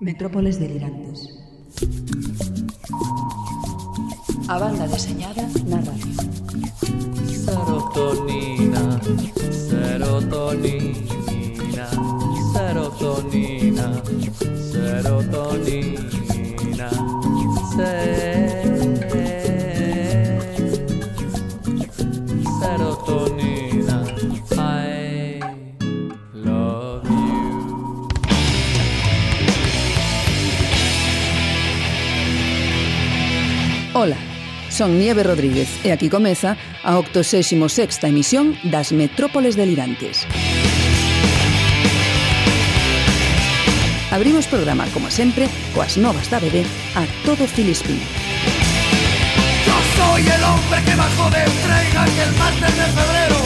[0.00, 1.28] Metrópoles delirantes.
[4.48, 6.16] A banda deseñada na radio.
[7.44, 8.98] Serotonina,
[9.68, 10.96] serotonina,
[12.54, 13.86] serotonina,
[14.72, 16.10] serotonina,
[17.76, 18.29] serotonina.
[34.80, 40.24] son Nieve Rodríguez e aquí comeza a 86ª emisión das Metrópoles Delirantes.
[44.08, 46.64] Abrimos programa, como sempre, coas novas da BD
[46.96, 48.00] a todo Filispín.
[49.68, 53.39] Yo soy el hombre que bajó de entrega tren aquel martes de febrero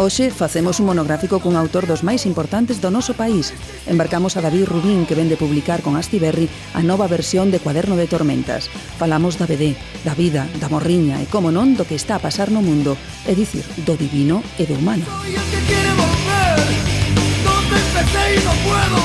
[0.00, 3.52] Hoxe facemos un monográfico cun autor dos máis importantes do noso país.
[3.84, 8.08] Embarcamos a David Rubín, que vende publicar con Astiberri a nova versión de Cuaderno de
[8.08, 8.72] Tormentas.
[8.96, 12.48] Falamos da BD, da vida, da morriña e, como non, do que está a pasar
[12.48, 12.96] no mundo,
[13.28, 15.04] é dicir, do divino e do humano.
[15.04, 16.64] Soy el que quiere volver,
[17.44, 19.00] donde empecé y no puedo.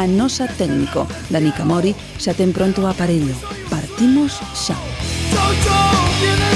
[0.00, 3.36] A nosa técnico, Dani Camori, xa ten pronto o aparello.
[3.68, 4.80] Partimos xa.
[5.28, 6.51] Chau, chau, viene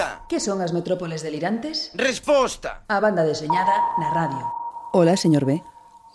[0.00, 0.24] pregunta.
[0.28, 1.92] Que son as metrópoles delirantes?
[1.94, 2.84] Resposta!
[2.88, 4.44] A banda deseñada na radio.
[4.92, 5.62] Ola, señor B.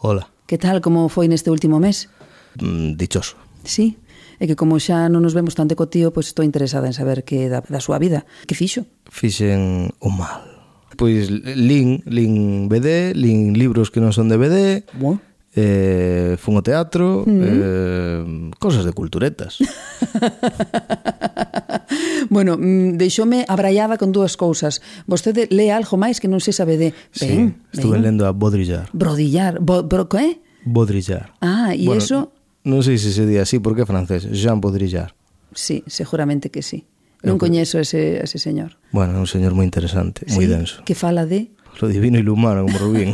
[0.01, 0.27] Ola.
[0.47, 2.09] Que tal como foi neste último mes?
[2.61, 3.37] Mm, dichoso.
[3.65, 3.97] Sí,
[4.37, 7.25] é que como xa non nos vemos tanto co tío, pois estou interesada en saber
[7.25, 8.25] que da, da súa vida.
[8.49, 8.85] Que fixo?
[9.09, 10.45] Fixen o mal.
[10.95, 14.57] Pois lin, lin BD, lin libros que non son de BD.
[14.95, 17.41] Bueno eh, fun ao teatro, mm.
[17.41, 18.21] eh,
[18.59, 19.57] cosas de culturetas.
[22.29, 24.83] bueno, mm, deixoume abraiada con dúas cousas.
[25.07, 26.91] Vostede lee algo máis que non se sabe de...
[27.15, 28.11] Ben, sí, estuve ben.
[28.11, 28.91] lendo a Bodrillar.
[28.91, 29.63] Brodillar.
[29.63, 30.19] Bo, bro, que?
[30.19, 30.33] Eh?
[30.67, 31.31] Bodrillar.
[31.39, 32.35] Ah, e bueno, eso...
[32.65, 34.27] Non sei se se di así porque é francés.
[34.33, 35.13] Jean Bodrillar.
[35.53, 36.83] Sí, seguramente que sí.
[37.23, 38.75] Non coñezo ese, ese señor.
[38.91, 40.83] Bueno, é un señor moi interesante, sí, moi denso.
[40.83, 43.11] Que fala de lo divino e lo humano, como Rubín.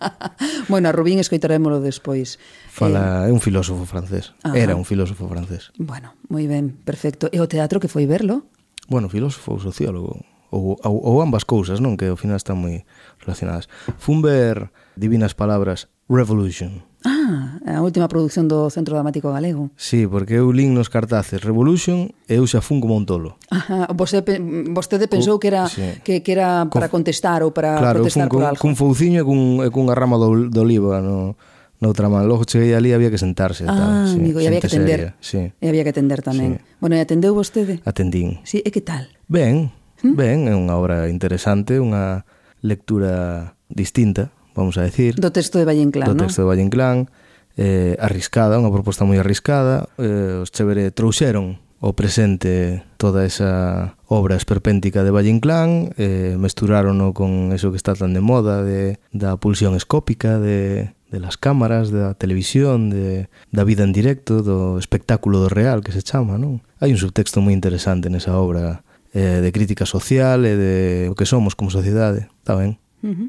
[0.68, 2.38] bueno, a Rubín escoitarémolo despois.
[2.70, 3.30] Fala, eh...
[3.30, 4.34] é un filósofo francés.
[4.42, 4.56] Ajá.
[4.56, 5.72] Era un filósofo francés.
[5.78, 7.28] Bueno, moi ben, perfecto.
[7.32, 8.46] E o teatro que foi verlo?
[8.90, 11.94] Bueno, filósofo ou sociólogo ou, ou, ou ambas cousas, non?
[11.94, 12.82] Que ao final están moi
[13.22, 13.70] relacionadas.
[14.02, 19.72] Fun ver Divinas Palabras Revolution, Ah, a última produción do Centro Dramático Galego.
[19.80, 23.40] Sí, porque eu lin nos cartaces Revolution e eu xa fun como un tolo.
[23.48, 24.20] Ah, Ajá, você,
[24.68, 25.96] vostede pensou que era sí.
[26.04, 28.52] que, que era para contestar ou para claro, protestar por algo.
[28.52, 31.40] Claro, cun fouciño e cun, e cunha rama do, do oliva ah, no,
[31.80, 32.28] noutra man.
[32.28, 33.64] Logo cheguei ali había que sentarse.
[33.64, 35.40] Ah, tal, sí, amigo, e había que atender Seria, sí.
[35.56, 36.60] E había que atender tamén.
[36.60, 36.84] Sí.
[36.84, 37.80] Bueno, e atendeu vostede?
[37.88, 38.44] Atendín.
[38.44, 39.08] Sí, e que tal?
[39.24, 39.72] Ben,
[40.04, 40.12] ¿Hm?
[40.12, 42.28] ben, é unha obra interesante, unha
[42.60, 45.16] lectura distinta vamos a decir.
[45.16, 46.28] Do texto de Valle Inclán, Do no?
[46.28, 47.08] texto de Valle Inclán,
[47.56, 49.88] eh, arriscada, unha proposta moi arriscada.
[49.96, 57.16] Eh, os Chévere trouxeron o presente toda esa obra esperpéntica de Valle Inclán, eh, mesturárono
[57.16, 61.88] con eso que está tan de moda de, da pulsión escópica, de, de las cámaras,
[61.88, 66.60] da televisión, de, da vida en directo, do espectáculo do real que se chama, non?
[66.84, 68.84] Hai un subtexto moi interesante nesa obra
[69.16, 70.74] eh, de crítica social e de
[71.08, 72.76] o que somos como sociedade, está ben?
[73.00, 73.28] Uh -huh.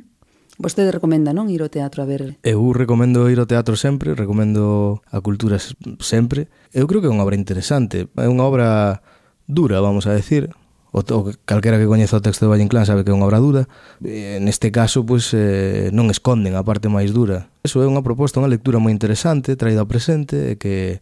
[0.62, 2.38] Vostede recomenda, non, ir ao teatro a ver?
[2.46, 5.58] Eu recomendo ir ao teatro sempre, recomendo a cultura
[5.98, 6.54] sempre.
[6.70, 9.02] Eu creo que é unha obra interesante, é unha obra
[9.50, 10.54] dura, vamos a decir,
[10.92, 13.40] o, o calquera que coñeza o texto de Valle Inclán sabe que é unha obra
[13.40, 13.64] dura
[14.04, 18.44] e, neste caso pois eh, non esconden a parte máis dura eso é unha proposta,
[18.44, 21.00] unha lectura moi interesante traída ao presente e que,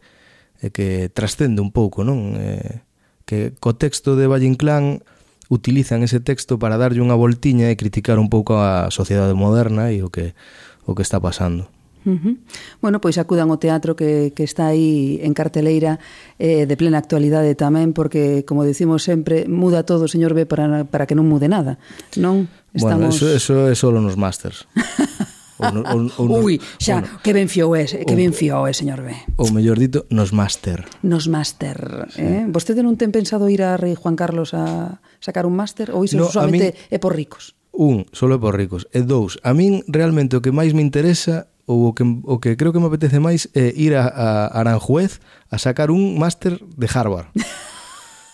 [0.61, 2.85] e que trascende un pouco non eh,
[3.25, 5.01] que co texto de Valle Inclán
[5.49, 10.05] utilizan ese texto para darlle unha voltiña e criticar un pouco a sociedade moderna e
[10.05, 10.37] o que
[10.85, 11.67] o que está pasando.
[12.05, 12.37] Uh -huh.
[12.81, 15.99] Bueno, pois acudan ao teatro que, que está aí en carteleira
[16.39, 21.05] eh, de plena actualidade tamén, porque, como decimos sempre, muda todo, señor B, para, para
[21.05, 21.75] que non mude nada,
[22.15, 22.47] non?
[22.71, 23.19] Estamos...
[23.19, 24.63] Bueno, eso, eso é solo nos másters.
[25.59, 28.71] Ou, no, ou, ou Ui, xa, ou, que ben fiou é, que ben fiou é,
[28.71, 29.11] señor B.
[29.35, 30.87] Ou mellor dito, nos máster.
[31.03, 32.23] Nos máster, sí.
[32.23, 32.47] eh?
[32.47, 36.15] Vostede non ten pensado ir a Rei Juan Carlos a sacar un máster ou iso
[36.15, 37.59] no, solamente min, é por ricos?
[37.75, 38.87] Un, solo é por ricos.
[38.95, 42.57] E dous, a min realmente o que máis me interesa ou o que, o que
[42.57, 45.19] creo que me apetece máis é ir a, a Aranjuez
[45.51, 47.29] a sacar un máster de Harvard.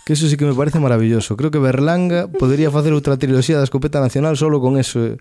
[0.06, 1.34] Que eso sí que me parece maravilloso.
[1.36, 5.18] Creo que Berlanga podería facer outra triloxía da escopeta nacional solo con ese,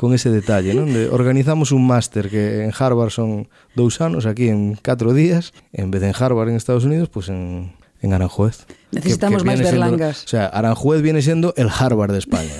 [0.00, 0.88] con ese detalle, non?
[0.88, 5.92] De organizamos un máster que en Harvard son dous anos, aquí en catro días, en
[5.92, 8.64] vez de en Harvard en Estados Unidos, pues en, en Aranjuez.
[8.88, 10.24] Necesitamos máis viene siendo- Berlangas.
[10.24, 12.56] o sea, Aranjuez viene siendo el Harvard de España.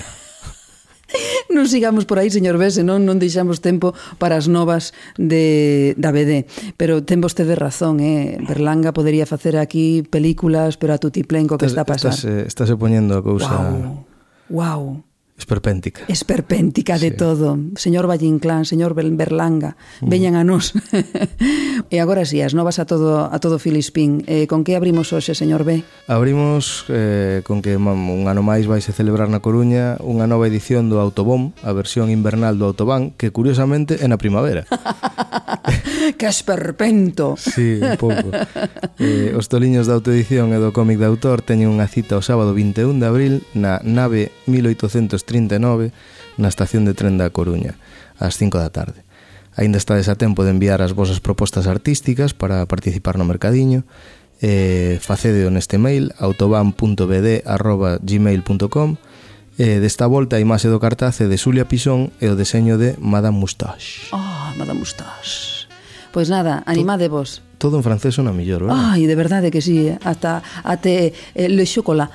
[1.55, 6.11] non sigamos por aí, señor B, senón non deixamos tempo para as novas de, da
[6.11, 6.49] BD.
[6.75, 8.37] Pero ten vostede razón, eh?
[8.43, 12.13] Berlanga podería facer aquí películas, pero a tutiplén co que está a pasar.
[12.13, 13.53] Estás, eh, estás, estás poñendo a cousa...
[13.53, 14.05] Wow.
[14.49, 15.12] wow.
[15.43, 16.07] Esperpéntica.
[16.07, 17.17] Esperpéntica de sí.
[17.17, 17.59] todo.
[17.75, 20.07] Señor Vallinclán, señor Berlanga, mm.
[20.07, 20.71] veñan a nós.
[21.91, 24.23] e agora si, sí, as novas a todo a todo Filispín.
[24.31, 25.83] Eh, con que abrimos hoxe, señor B?
[26.07, 30.87] Abrimos eh, con que mam, un ano máis vaise celebrar na Coruña unha nova edición
[30.87, 34.63] do Autobom, a versión invernal do Autobán, que curiosamente é na primavera.
[36.19, 37.35] que esperpento!
[37.35, 38.31] Sí, un pouco.
[38.95, 42.55] Eh, os toliños da autoedición e do cómic de autor teñen unha cita o sábado
[42.55, 45.89] 21 de abril na nave 1830 39
[46.37, 47.81] na estación de tren da Coruña,
[48.21, 49.01] ás 5 da tarde.
[49.57, 53.81] Ainda estades a tempo de enviar as vosas propostas artísticas para participar no mercadiño,
[54.41, 58.97] eh, facedeo neste mail autoban.bd.gmail.com
[59.57, 63.37] eh, Desta volta a imaxe do cartace de Xulia Pisón e o deseño de Madame
[63.37, 64.09] Moustache.
[64.09, 65.69] Ah, oh, Madame Moustache.
[66.09, 67.41] Pois nada, animade vos.
[67.57, 68.97] Todo en francés sona millor, verdad?
[68.97, 69.97] Ai, de verdade que sí, eh.
[70.01, 72.09] ata até eh, le chocolat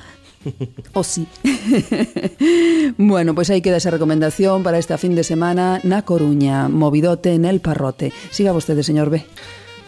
[0.93, 1.27] O sí.
[2.97, 7.35] bueno, pois pues aí queda esa recomendación para esta fin de semana na Coruña, movidote
[7.37, 8.15] nel parrote.
[8.31, 9.23] Siga vostede, señor B.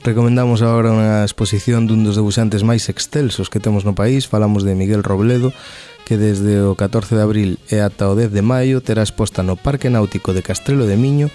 [0.01, 4.25] Recomendamos agora unha exposición dun dos debuxantes máis excelsos que temos no país.
[4.25, 5.53] Falamos de Miguel Robledo,
[6.09, 9.55] que desde o 14 de abril e ata o 10 de maio terá exposta no
[9.55, 11.29] Parque Náutico de Castrelo de Miño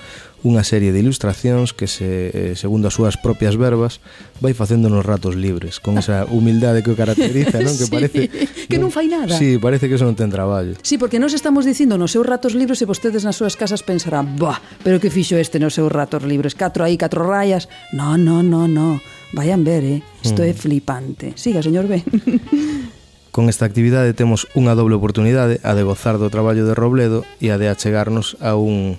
[0.47, 3.99] unha serie de ilustracións que, se, eh, segundo as súas propias verbas,
[4.39, 7.75] vai facendo nos ratos libres, con esa humildade que o caracteriza, non?
[7.83, 8.21] Que parece...
[8.31, 9.35] sí, que non, non fai nada.
[9.35, 10.79] Sí, parece que eso non ten traballo.
[10.87, 14.39] Sí, porque nós estamos dicindo nos seus ratos libres e vostedes nas súas casas pensarán,
[14.39, 16.55] bah, pero que fixo este nos seus ratos libres?
[16.55, 17.67] Catro aí, catro rayas?
[17.91, 19.03] No, no, no, no.
[19.35, 20.01] Vayan ver, eh?
[20.23, 20.47] Isto mm.
[20.47, 21.27] é flipante.
[21.35, 22.01] Siga, señor B.
[23.37, 27.53] Con esta actividade temos unha doble oportunidade, a de gozar do traballo de Robledo e
[27.53, 28.97] a de achegarnos a un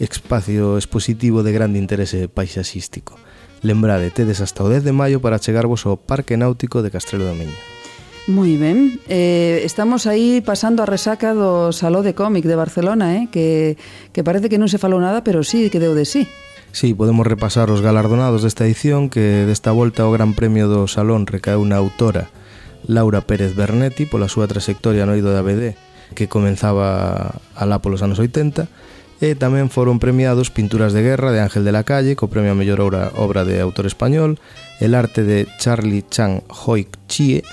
[0.00, 3.20] espacio expositivo de grande interese paisaxístico.
[3.62, 7.36] Lembrade, tedes hasta o 10 de maio para chegarvos ao Parque Náutico de Castrelo do
[7.36, 7.54] Miño.
[8.28, 13.28] Moi ben, eh, estamos aí pasando a resaca do Saló de Cómic de Barcelona, eh,
[13.28, 13.76] que,
[14.12, 16.24] que parece que non se falou nada, pero sí que deu de sí.
[16.72, 21.26] Sí, podemos repasar os galardonados desta edición que desta volta o Gran Premio do Salón
[21.26, 22.30] recaeu na autora
[22.86, 25.74] Laura Pérez Bernetti pola súa trayectoria no ido da BD
[26.14, 28.70] que comenzaba alá polos anos 80
[29.20, 32.58] e tamén foron premiados Pinturas de Guerra de Ángel de la Calle co premio a
[32.58, 34.40] mellor obra, obra de autor español,
[34.80, 37.44] El arte de Charlie Chan Hoik Chie,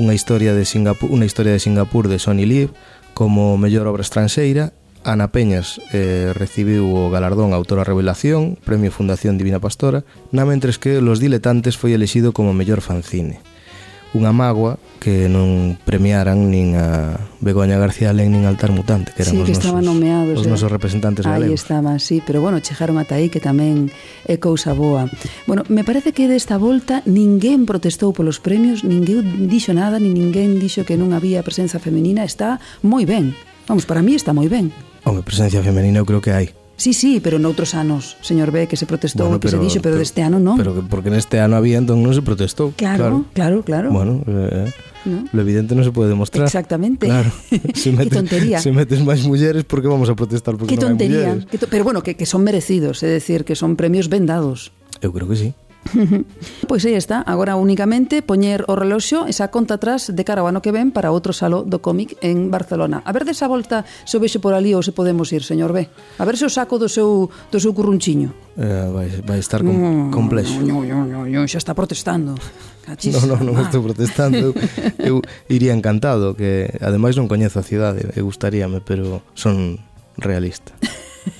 [0.00, 2.72] unha historia de Singapur, unha historia de Singapur de Sonny Lieb
[3.12, 4.72] como mellor obra estranxeira
[5.04, 11.02] Ana Peñas eh, recibiu o galardón Autora Revelación, Premio Fundación Divina Pastora, na mentres que
[11.04, 13.42] Los Diletantes foi elexido como mellor fanzine
[14.12, 19.34] unha mágoa que non premiaran nin a Begoña García Len nin Altar Mutante, que eran
[19.34, 20.52] sí, os, que estaban nosos, nomeados, os eh?
[20.52, 21.50] nosos representantes Aí galegos.
[21.50, 23.90] Aí estaban, sí, pero bueno, chegaron ata aí que tamén
[24.28, 25.10] é cousa boa.
[25.48, 30.60] Bueno, me parece que desta volta ninguén protestou polos premios, ninguén dixo nada, nin ninguén
[30.62, 33.34] dixo que non había presenza femenina, está moi ben.
[33.66, 34.70] Vamos, para mí está moi ben.
[35.02, 36.61] Home, presencia femenina eu creo que hai.
[36.82, 39.94] Sí, sí, pero noutros anos, señor B, que se protestou, bueno, que se dixo, pero,
[39.94, 40.58] deste ano non.
[40.58, 42.74] Pero que porque neste ano había, entón non se protestou.
[42.74, 43.94] Claro, claro, claro.
[43.94, 44.66] Bueno, eh,
[45.06, 45.22] ¿No?
[45.30, 46.42] lo evidente non se pode demostrar.
[46.42, 47.06] Exactamente.
[47.06, 47.30] Claro.
[47.78, 48.58] Se Qué tontería.
[48.58, 51.38] Se metes máis mulleres, por que vamos a protestar porque Que non hai tontería.
[51.38, 51.46] mulleres?
[51.46, 54.74] Que to pero bueno, que, que son merecidos, é decir, que son premios ben dados.
[54.98, 55.54] Eu creo que sí.
[56.70, 60.62] pois aí está, agora únicamente poñer o reloxo esa conta atrás de cara ao ano
[60.62, 63.02] que ven para outro saló do cómic en Barcelona.
[63.02, 65.90] A ver desa volta se o vexo por ali ou se podemos ir, señor B.
[66.18, 68.30] A ver se o saco do seu, do seu currunchiño.
[68.56, 70.60] Eh, vai, vai estar com, complexo.
[70.60, 72.38] Mm, no, no, no, no, xa está protestando.
[72.82, 74.38] Cachis, no, no, non estou protestando.
[74.38, 74.52] Eu,
[74.98, 75.14] eu
[75.46, 79.78] iría encantado, que ademais non coñezo a cidade, e gustaríame, pero son
[80.18, 80.74] realista.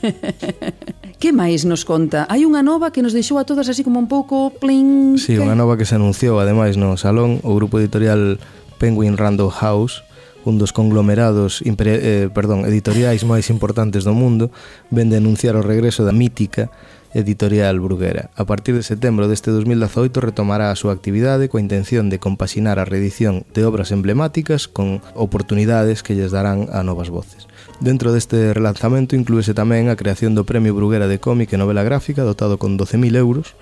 [1.23, 2.27] Que máis nos conta?
[2.27, 5.15] Hai unha nova que nos deixou a todas así como un pouco pling...
[5.23, 5.47] Sí, que...
[5.47, 8.43] unha nova que se anunciou ademais no Salón o grupo editorial
[8.83, 10.03] Penguin Random House
[10.43, 14.51] un dos conglomerados eh, perdón, editoriais máis importantes do mundo
[14.91, 16.75] vende anunciar o regreso da mítica
[17.15, 18.35] editorial Bruguera.
[18.35, 22.89] A partir de setembro deste 2018 retomará a súa actividade coa intención de compaxinar a
[22.89, 27.47] reedición de obras emblemáticas con oportunidades que lles darán a novas voces.
[27.81, 32.27] Dentro deste relanzamento inclúese tamén a creación do Premio Bruguera de Cómic e Novela Gráfica
[32.27, 33.55] dotado con 12.000 euros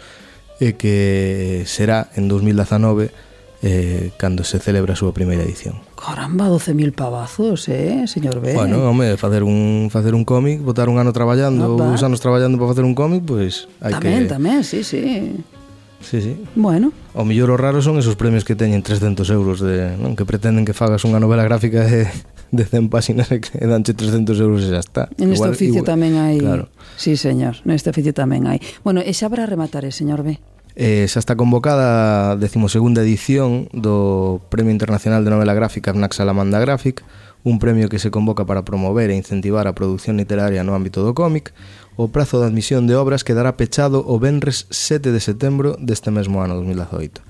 [0.61, 3.31] e que será en 2019
[3.63, 5.85] eh, cando se celebra a súa primeira edición.
[5.93, 8.57] Caramba, 12.000 pavazos, eh, señor B.
[8.57, 11.85] Bueno, home, facer un facer un cómic, botar un ano traballando, Opa.
[11.85, 14.81] uns anos traballando para facer un cómic, pois pues, hai tamén, que Tamén, tamén, sí,
[14.81, 15.37] sí.
[16.01, 16.33] Sí, sí.
[16.57, 16.97] Bueno.
[17.13, 20.17] O mellor o raro son esos premios que teñen 300 euros de, non?
[20.17, 22.09] que pretenden que fagas unha novela gráfica de,
[22.51, 25.03] de 100 páxinas e que danche 300 euros e xa está.
[25.19, 26.39] En este igual, oficio igual, tamén hai...
[26.39, 26.69] Claro.
[26.99, 28.59] Sí, señor, neste oficio tamén hai.
[28.83, 30.39] Bueno, e xa para rematar, eh, señor B.
[30.79, 36.63] Eh, xa está convocada a 12ª edición do Premio Internacional de Novela Gráfica FNAC Salamanda
[36.63, 37.03] Graphic,
[37.43, 41.17] un premio que se convoca para promover e incentivar a produción literaria no ámbito do
[41.17, 41.57] cómic,
[41.97, 46.41] o prazo de admisión de obras quedará pechado o venres 7 de setembro deste mesmo
[46.41, 47.21] ano 2018.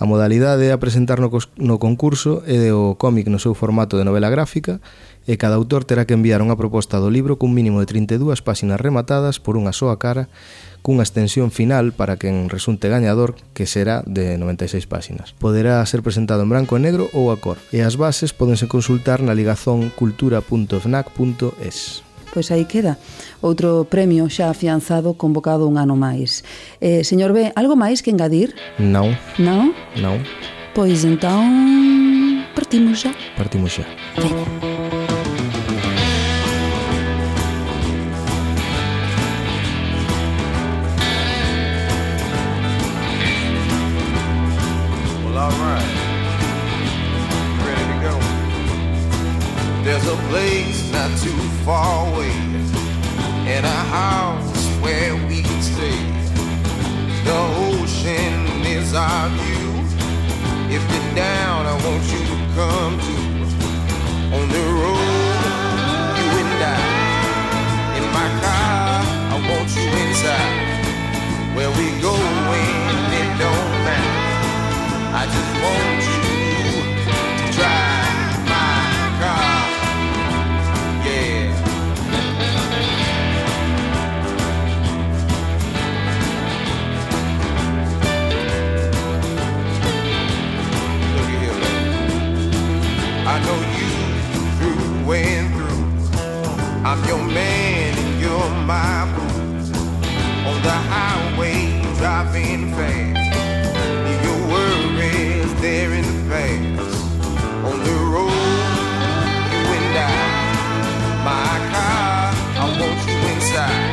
[0.00, 1.28] A modalidade a presentar no,
[1.60, 4.80] no concurso é de o cómic no seu formato de novela gráfica
[5.28, 8.80] e cada autor terá que enviar unha proposta do libro cun mínimo de 32 páxinas
[8.80, 10.32] rematadas por unha soa cara
[10.80, 15.36] cunha extensión final para quen resulte gañador que será de 96 páxinas.
[15.36, 19.20] Poderá ser presentado en branco e negro ou a cor e as bases podense consultar
[19.20, 22.98] na ligazón cultura.fnac.es pois aí queda
[23.42, 26.42] outro premio xa afianzado convocado un ano máis.
[26.80, 28.54] Eh, señor B, algo máis que engadir?
[28.78, 29.14] Non.
[29.38, 29.74] Non?
[29.98, 30.18] Non.
[30.74, 33.10] Pois entón partimos xa.
[33.36, 33.84] Partimos xa.
[34.16, 34.69] Veña.
[53.90, 55.98] House where we can stay.
[57.26, 59.70] The ocean is our view.
[60.70, 63.26] If you're down, I want you to come too.
[64.36, 65.34] On the road,
[66.18, 66.82] you and I.
[67.98, 69.02] In my car,
[69.34, 70.58] I want you inside.
[71.56, 72.78] Where we going,
[73.20, 74.20] it don't matter.
[75.20, 75.99] I just want
[102.30, 104.24] laughing fast.
[104.24, 107.04] Your worries there in the past.
[107.64, 108.30] On the road,
[109.52, 110.10] you and I.
[111.24, 113.89] My car, I want you inside.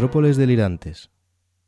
[0.00, 1.10] Metrópoles delirantes.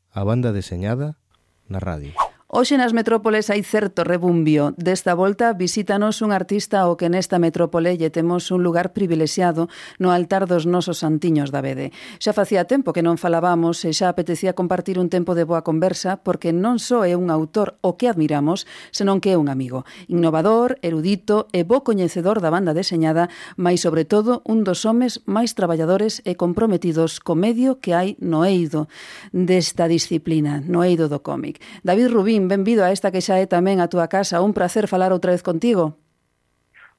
[0.09, 1.21] A banda deseñada
[1.69, 2.17] na radio.
[2.55, 4.77] Hoxe nas metrópoles hai certo rebumbio.
[4.77, 10.13] Desta volta visítanos un artista ao que nesta metrópole lle temos un lugar privilexiado no
[10.13, 11.89] altar dos nosos santiños da Bede.
[12.21, 16.21] Xa facía tempo que non falábamos e xa apetecía compartir un tempo de boa conversa
[16.21, 19.81] porque non só é un autor o que admiramos, senón que é un amigo.
[20.05, 25.57] Innovador, erudito e bo coñecedor da banda deseñada, mais sobre todo un dos homes máis
[25.57, 28.85] traballadores e comprometidos co medio que hai no eido
[29.33, 31.57] desta disciplina, no eido do cómic.
[31.81, 34.43] David Rubín Martín, benvido a esta que xa é tamén a túa casa.
[34.43, 35.95] Un placer falar outra vez contigo.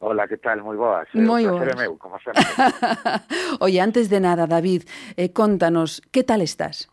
[0.01, 0.65] Hola, que tal?
[0.65, 1.09] Moi boas.
[1.13, 1.77] Eh, moi boas.
[1.77, 2.41] Meu, como sempre.
[3.65, 6.89] Oye, antes de nada, David, eh, contanos, que tal estás?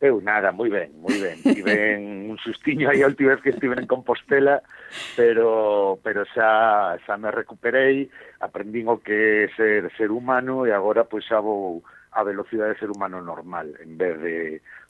[0.00, 1.42] Eu nada, moi ben, moi ben.
[1.42, 4.62] Tiven un sustiño aí a última vez que estive en Compostela,
[5.18, 11.04] pero pero xa xa me recuperei, aprendín o que é ser ser humano e agora
[11.04, 14.36] pois xa vou a velocidade de ser humano normal en vez de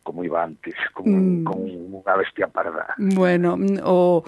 [0.09, 1.45] como iba antes, como, mm.
[1.45, 2.97] como unha bestia parda.
[2.97, 4.25] Bueno, mm, o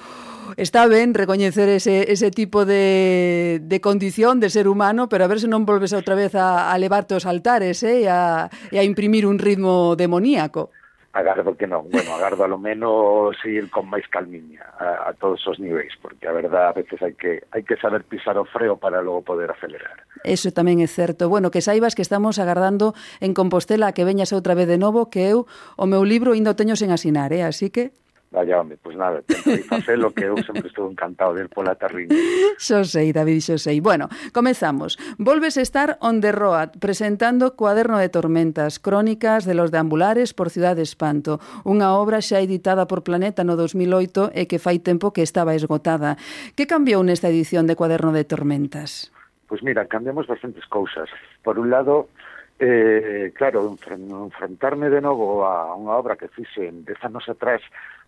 [0.60, 5.40] está ben recoñecer ese, ese tipo de, de condición de ser humano, pero a ver
[5.40, 8.84] se non volves outra vez a, a levarte os altares eh, e, a, e a
[8.84, 10.68] imprimir un ritmo demoníaco
[11.12, 15.58] agardo que non, bueno, agardo alo menos seguir con máis calmiña a, a todos os
[15.58, 19.02] niveis, porque a verdad a veces hai que hai que saber pisar o freo para
[19.02, 20.06] logo poder acelerar.
[20.22, 21.26] Eso tamén é certo.
[21.26, 25.10] Bueno, que saibas que estamos agardando en Compostela a que veñas outra vez de novo,
[25.10, 27.42] que eu o meu libro indo teño sen asinar, eh?
[27.42, 27.90] así que
[28.30, 31.74] Vaya, home, pois pues nada, tentei facelo que eu sempre estou encantado de ir pola
[31.74, 32.14] tarriña.
[32.62, 33.82] Xo sei, David, xo sei.
[33.82, 35.02] Bueno, comezamos.
[35.18, 40.54] Volves a estar on the road presentando Cuaderno de Tormentas, Crónicas de los deambulares por
[40.54, 45.10] Ciudad de Espanto, unha obra xa editada por Planeta no 2008 e que fai tempo
[45.10, 46.14] que estaba esgotada.
[46.54, 49.10] Que cambiou nesta edición de Cuaderno de Tormentas?
[49.50, 51.10] Pois mira, cambiamos bastantes cousas.
[51.42, 52.14] Por un lado,
[52.62, 57.58] eh, claro, enfrentarme de novo a unha obra que fixe dez anos atrás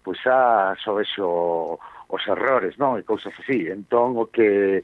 [0.02, 1.78] pois xa só vexo
[2.12, 3.00] os errores, non?
[3.00, 3.70] E cousas así.
[3.70, 4.82] Entón, o que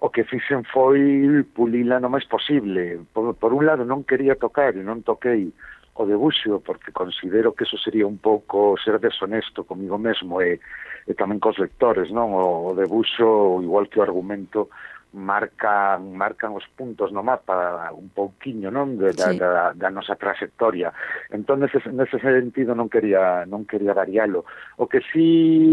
[0.00, 3.04] o que fixen foi pulila no máis posible.
[3.12, 5.52] Por, por un lado, non quería tocar e non toquei
[6.00, 10.56] o debuxo, porque considero que eso sería un pouco ser deshonesto comigo mesmo e,
[11.04, 12.32] e tamén cos lectores, non?
[12.32, 14.72] O, o debuxo, igual que o argumento,
[15.12, 19.38] marcan marcan os puntos no mapa un pouquiño, non, de, da, sí.
[19.38, 20.94] da, da nosa trayectoria.
[21.34, 24.46] Entón nese, nese sentido non quería non quería varialo.
[24.78, 25.26] O que si sí,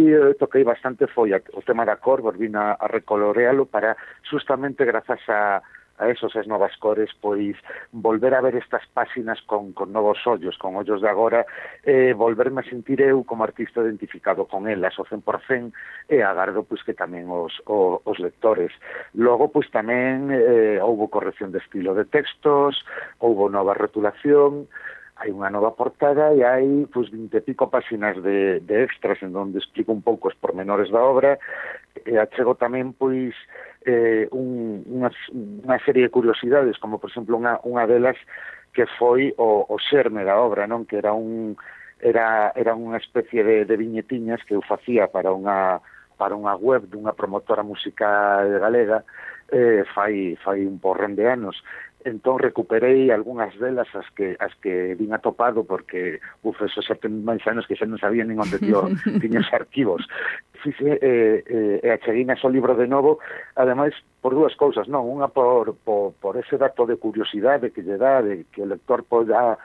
[0.10, 3.94] eh, toquei bastante foi o tema da cor, volvín a, a recolorealo para
[4.26, 5.62] justamente grazas a
[5.98, 7.58] a esos as novas cores, pois
[7.92, 11.46] volver a ver estas páxinas con, con novos ollos, con ollos de agora,
[11.84, 15.74] eh, volverme a sentir eu como artista identificado con elas, o 100%,
[16.10, 18.72] e agardo pois que tamén os, os, os lectores.
[19.18, 22.86] Logo, pois tamén eh, houbo corrección de estilo de textos,
[23.18, 24.70] houbo nova rotulación,
[25.18, 29.18] hai unha nova portada e hai pois, pues, 20 e pico páxinas de, de extras
[29.26, 31.42] en donde explico un pouco os pormenores da obra
[32.06, 33.34] e achego tamén pois
[33.88, 38.20] eh, un, unha, unha serie de curiosidades, como por exemplo unha, unha delas
[38.76, 41.56] que foi o, o xerme da obra, non que era un
[41.98, 45.80] era, era unha especie de, de viñetiñas que eu facía para unha
[46.20, 49.06] para unha web dunha promotora musical galega
[49.52, 51.64] eh, fai, fai un porrón de anos
[52.08, 57.28] entón recuperei algunhas delas as que as que vin atopado porque uf, eso xa ten
[57.28, 58.88] máis anos que xa non sabía nin onde tío,
[59.24, 60.08] tiña os arquivos.
[60.64, 63.20] Fixe eh, eh, e acheguíme libro de novo
[63.60, 63.94] ademais
[64.24, 68.24] por dúas cousas non unha por, por, por ese dato de curiosidade que lle dá
[68.24, 69.60] de que o lector poda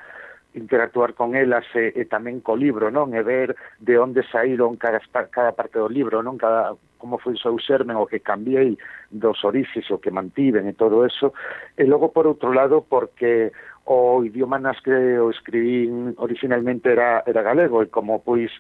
[0.55, 3.17] interactuar con elas e, e eh, tamén co libro, non?
[3.17, 5.01] E ver de onde saíron cada,
[5.33, 6.37] cada parte do libro, non?
[6.37, 8.77] Cada, como foi o seu xermen, o que cambiei
[9.11, 11.33] dos orixes, o que mantiven e todo eso.
[11.75, 13.51] E logo, por outro lado, porque
[13.85, 18.53] o idioma nas que o escribín originalmente era, era galego e como pois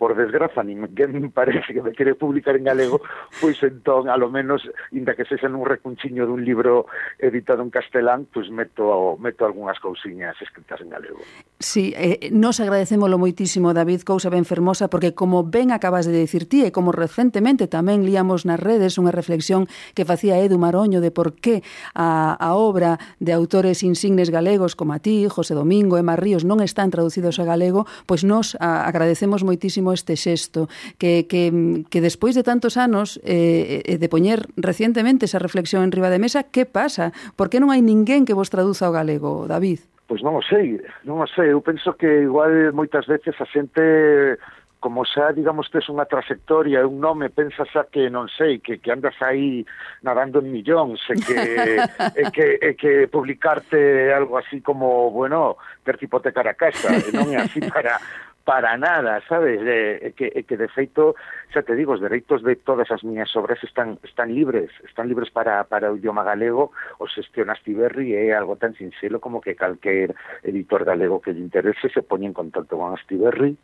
[0.00, 3.04] por desgraza, ninguén parece que me quere publicar en galego,
[3.36, 4.64] pois entón, a lo menos,
[4.96, 6.88] inda que sexan un recunchiño dun libro
[7.20, 11.20] editado en castelán, pois meto, meto algunhas cousiñas escritas en galego.
[11.60, 16.48] Sí, eh, nos agradecémolo moitísimo, David, cousa ben fermosa, porque como ben acabas de dicir
[16.48, 21.12] ti, e como recentemente tamén liamos nas redes unha reflexión que facía Edu Maroño de
[21.12, 21.60] por qué
[21.92, 26.64] a, a obra de autores insignes galegos como a ti, José Domingo, Emma Ríos, non
[26.64, 31.50] están traducidos a galego, pois nos a, agradecemos moitísimo como este xesto que, que,
[31.90, 36.22] que despois de tantos anos eh, eh, de poñer recientemente esa reflexión en riba de
[36.22, 37.10] mesa, que pasa?
[37.34, 39.82] Por que non hai ninguén que vos traduza ao galego, David?
[40.06, 41.50] Pois non o sei, non o sei.
[41.50, 44.38] Eu penso que igual moitas veces a xente
[44.80, 48.88] como xa, digamos, tes unha trayectoria, un nome, pensas xa que non sei, que, que
[48.88, 49.60] andas aí
[50.00, 51.36] nadando en millóns, e que,
[52.22, 57.12] e que, e que publicarte algo así como, bueno, ter que hipotecar a casa, e
[57.12, 58.00] non é así para,
[58.50, 59.60] para nada, sabes?
[59.62, 61.14] eh, que, que de feito,
[61.54, 65.30] xa te digo, os dereitos de todas as miñas obras están están libres, están libres
[65.30, 70.18] para para o idioma galego, o xestión Astiberri é algo tan sinxelo como que calquer
[70.42, 73.54] editor galego que lle interese se poñe en contacto con Astiberri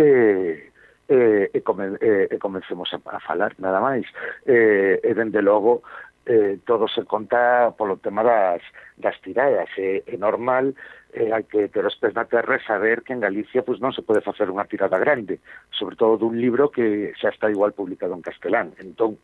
[0.00, 0.72] e
[1.12, 4.08] eh, e, come, eh, e a, a falar, nada máis.
[4.48, 5.84] E, e dende logo,
[6.24, 8.62] eh, todo se conta polo tema das,
[8.96, 9.68] das tiradas.
[9.76, 10.72] É, é normal
[11.12, 13.92] eh, hai que ter os pés na terra e saber que en Galicia pues, non
[13.92, 15.42] se pode facer unha tirada grande,
[15.74, 18.74] sobre todo dun libro que xa está igual publicado en castelán.
[18.78, 19.18] Entón,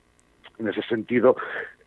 [0.59, 1.37] nese sentido,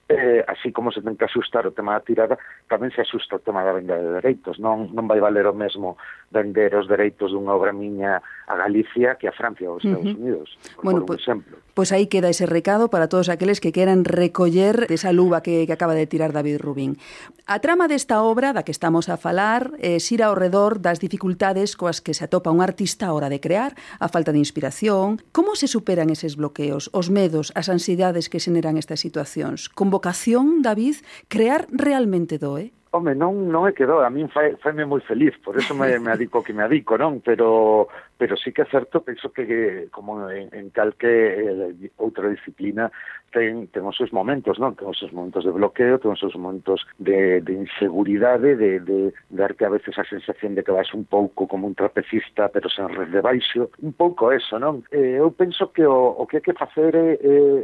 [0.10, 2.36] eh, así como se ten que asustar o tema da tirada,
[2.66, 4.58] tamén se asusta o tema da venda de dereitos.
[4.58, 6.02] Non, non vai valer o mesmo
[6.34, 8.18] vender os dereitos dunha obra miña
[8.50, 10.22] a Galicia que a Francia ou aos Estados uh -huh.
[10.26, 11.56] Unidos, por, bueno, por un pues, exemplo.
[11.80, 15.72] Pois aí queda ese recado para todos aqueles que queran recoller esa luva que, que
[15.72, 17.00] acaba de tirar David Rubín.
[17.48, 21.80] A trama desta obra da que estamos a falar eh, xira ao redor das dificultades
[21.80, 25.56] coas que se atopa un artista a hora de crear, a falta de inspiración, como
[25.56, 29.72] se superan eses bloqueos, os medos, as ansiedades que xeneran estas situacións.
[29.72, 31.00] Con vocación, David,
[31.32, 32.76] crear realmente doe?
[32.92, 34.04] Home, non, non é que doe.
[34.04, 37.24] a min fai, faime moi feliz, por eso me, me adico que me adico, non?
[37.24, 37.88] Pero
[38.20, 42.92] pero sí que é certo penso que como en, en calque eh, outra disciplina
[43.32, 44.76] ten, ten os seus momentos, non?
[44.76, 49.16] Ten os seus momentos de bloqueo, ten os seus momentos de, de inseguridade, de, de
[49.32, 52.92] darte a veces a sensación de que vas un pouco como un trapecista pero sen
[52.92, 54.84] red de baixo, un pouco eso, non?
[54.92, 57.16] Eh, eu penso que o, o que hai que facer é,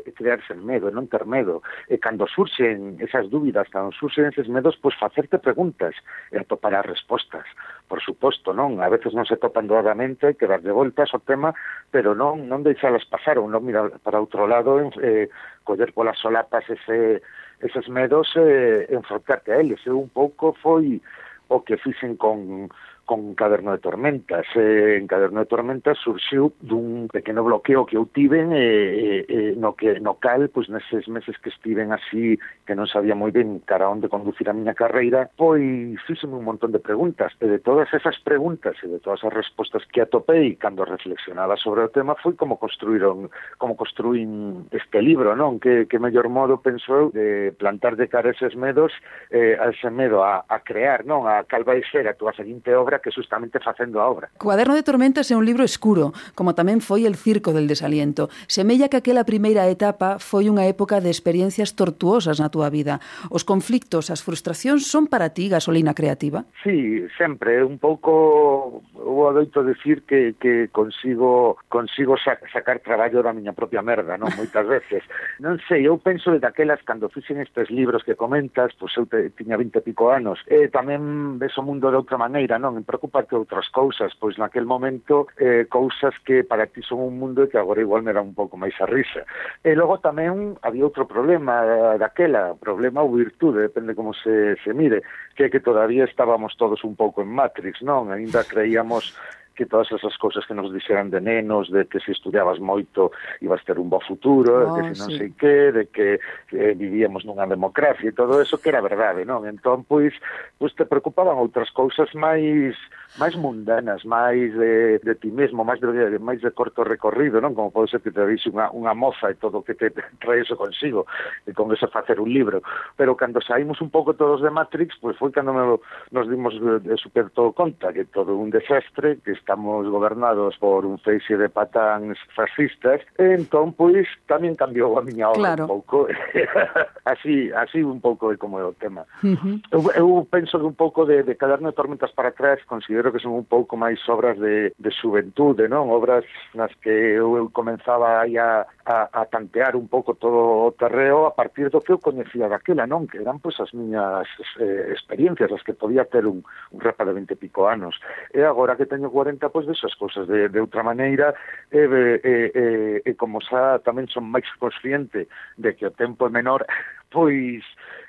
[0.07, 1.59] é crearse medo, non ter medo.
[1.91, 5.99] E cando surxen esas dúbidas, cando surxen eses medos, pois facerte preguntas
[6.31, 7.43] eh, e atopar as respostas
[7.87, 8.81] por suposto, non?
[8.81, 11.53] A veces non se topan doadamente, hai que de voltas ao tema,
[11.93, 15.29] pero non non deixalas pasar, ou non mirar para outro lado, eh,
[15.63, 17.21] coller polas solapas ese,
[17.61, 19.81] eses medos e eh, enfrontarte a eles.
[19.85, 21.01] Eu un pouco foi
[21.49, 22.69] o que fixen con
[23.05, 24.45] con Caderno de Tormentas.
[24.55, 29.53] Eh, en Caderno de Tormentas surxiu dun pequeno bloqueo que eu tiven eh, eh, eh,
[29.55, 33.61] no, que, no cal, pois neses meses que estiven así, que non sabía moi ben
[33.63, 37.87] cara onde conducir a miña carreira, pois fixeme un montón de preguntas, e de todas
[37.93, 42.33] esas preguntas e de todas as respostas que atopei cando reflexionaba sobre o tema, foi
[42.33, 43.29] como construíron,
[43.61, 45.61] como construín este libro, non?
[45.61, 48.91] Que, que mellor modo penso eu de plantar de cara eses medos,
[49.29, 51.29] eh, a ese medo a, a crear, non?
[51.29, 54.29] A cal vai ser a túa seguinte obra obra que justamente facendo a obra.
[54.37, 58.31] Cuaderno de Tormentas é un libro escuro, como tamén foi El Circo del Desaliento.
[58.47, 63.03] Semella que aquela primeira etapa foi unha época de experiencias tortuosas na túa vida.
[63.27, 66.47] Os conflictos, as frustracións son para ti gasolina creativa?
[66.63, 73.53] Sí, sempre, un pouco eu adoito decir que, que consigo consigo sacar traballo da miña
[73.53, 74.31] propia merda, non?
[74.39, 75.03] Moitas veces.
[75.43, 79.33] Non sei, eu penso de daquelas cando fixen estes libros que comentas, pois eu te,
[79.35, 82.77] tiña 20 e pico anos, e tamén ves o mundo de outra maneira, non?
[82.85, 87.49] preocuparte outras cousas, pois naquel momento eh, cousas que para ti son un mundo e
[87.49, 89.25] que agora igual me dá un pouco máis a risa.
[89.65, 94.71] E logo tamén había outro problema eh, daquela, problema ou virtude, depende como se, se
[94.71, 95.01] mire,
[95.33, 98.13] que é que todavía estábamos todos un pouco en Matrix, non?
[98.13, 99.17] Ainda creíamos
[99.55, 103.63] que todas esas cousas que nos dixeran de nenos, de que se estudiabas moito ibas
[103.63, 105.17] ter un bo futuro, oh, de que oh, se non sí.
[105.17, 106.07] sei que, de que
[106.51, 109.47] eh, vivíamos nunha democracia e todo eso que era verdade, non?
[109.47, 110.13] Entón, pois,
[110.59, 112.75] pois te preocupaban outras cousas máis
[113.15, 117.55] máis mundanas, máis de, de ti mesmo, máis de, máis de corto recorrido, non?
[117.55, 119.91] Como pode ser que te dixe unha, unha moza e todo o que te
[120.21, 121.07] trae eso consigo,
[121.47, 122.59] e con eso facer un libro.
[122.99, 125.63] Pero cando saímos un pouco todos de Matrix, pois foi cando me,
[126.11, 130.87] nos dimos de, de super todo conta que todo un desastre, que estamos gobernados por
[130.87, 135.69] un feixe de patáns fascistas, e entón, pois, tamén cambiou a miña obra claro.
[135.69, 136.09] un pouco.
[137.05, 139.05] así, así un pouco é como é o tema.
[139.21, 139.55] Uh -huh.
[139.69, 143.21] eu, eu penso que un pouco de, de Caderno de Tormentas para atrás considero que
[143.21, 145.93] son un pouco máis obras de, de xuventude, non?
[145.93, 146.25] Obras
[146.57, 151.29] nas que eu, eu comenzaba aí a, a, a tantear un pouco todo o terreo
[151.29, 153.05] a partir do que eu coñecía daquela, non?
[153.05, 154.25] Que eran, pois, as miñas
[154.57, 156.41] eh, experiencias, as que podía ter un,
[156.73, 158.01] un rapa de 20 pico anos.
[158.33, 161.35] E agora que teño 40 tenta pois desas cousas de, de outra maneira
[161.71, 165.27] e, eh, e, e, eh, e eh, como xa tamén son máis consciente
[165.59, 166.63] de que o tempo é menor
[167.11, 167.61] pois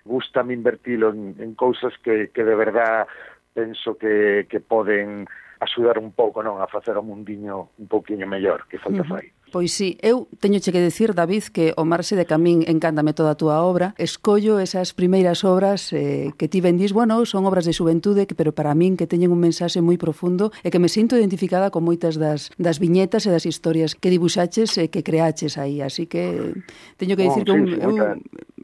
[0.06, 3.10] gustame invertilo en, en cousas que, que de verdad
[3.50, 5.26] penso que, que poden
[5.58, 9.18] axudar un pouco non a facer o mundiño un pouquiño mellor que falta uh -huh.
[9.18, 9.26] fai.
[9.52, 13.32] Pois sí, eu teño che que decir, David, que o Marse de Camín encántame toda
[13.32, 13.94] a túa obra.
[13.96, 18.50] Escollo esas primeiras obras eh, que ti vendís, bueno, son obras de xuventude, que, pero
[18.50, 22.18] para min que teñen un mensaxe moi profundo e que me sinto identificada con moitas
[22.18, 25.78] das, das viñetas e das historias que dibuxaches e que creaches aí.
[25.78, 26.50] Así que
[26.98, 27.94] teño que oh, dicir bon, que un, sí, eu,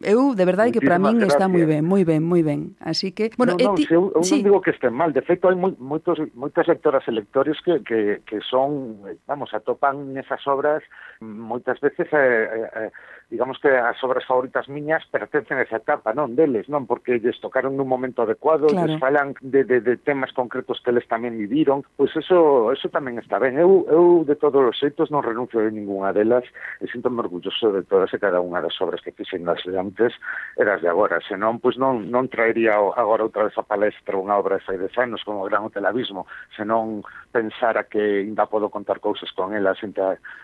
[0.02, 2.74] eu, de verdade que para min está moi ben, moi ben, moi ben.
[2.82, 4.42] Así que, bueno, no, no, ti, eu, eu sí.
[4.42, 7.86] non digo que estén mal, de feito hai moi, moitos, moitas lectoras e lectores que,
[7.86, 8.98] que, que son,
[9.30, 10.71] vamos, atopan esas obras
[11.20, 12.90] moitas veces eh, eh,
[13.32, 17.40] digamos que as obras favoritas miñas pertencen a esa etapa, non deles, non porque lles
[17.40, 18.84] tocaron nun momento adecuado, claro.
[18.84, 23.16] lles falan de, de, de temas concretos que eles tamén viviron, pois eso eso tamén
[23.16, 23.56] está ben.
[23.56, 26.44] Eu, eu de todos os xeitos non renuncio de ninguna delas
[26.84, 30.12] e sinto orgulloso de todas e cada unha das obras que fixen nas de antes
[30.60, 34.36] e das de agora, senón pois non, non traería agora outra vez a palestra unha
[34.36, 37.00] obra de seis anos como Gran Hotel Abismo, senón
[37.32, 39.80] pensara que ainda podo contar cousas con elas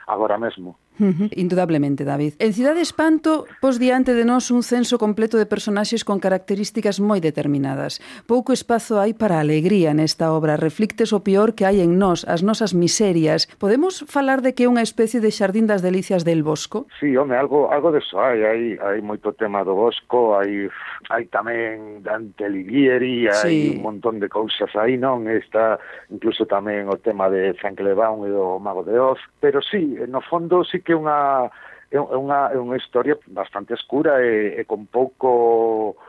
[0.06, 0.80] agora mesmo.
[0.98, 2.34] Indudablemente, David.
[2.38, 7.22] En Cidade Espanto, pos diante de nós un censo completo de personaxes con características moi
[7.22, 8.02] determinadas.
[8.26, 10.58] Pouco espazo hai para a alegría nesta obra.
[10.58, 13.46] Reflictes o peor que hai en nós, as nosas miserias.
[13.62, 16.90] Podemos falar de que é unha especie de xardín das delicias del bosco?
[16.98, 18.42] Sí, home, algo, algo de eso hai.
[18.42, 20.66] Hai, hai moito tema do bosco, hai,
[21.10, 23.78] hai tamén Dante Alighieri, hai sí.
[23.78, 25.30] un montón de cousas aí, non?
[25.30, 25.78] Está
[26.10, 29.22] incluso tamén o tema de Frank Lebaun e do Mago de Oz.
[29.38, 31.52] Pero sí, no fondo sí que é unha
[31.92, 36.00] é unha, é unha historia bastante escura e, e con pouco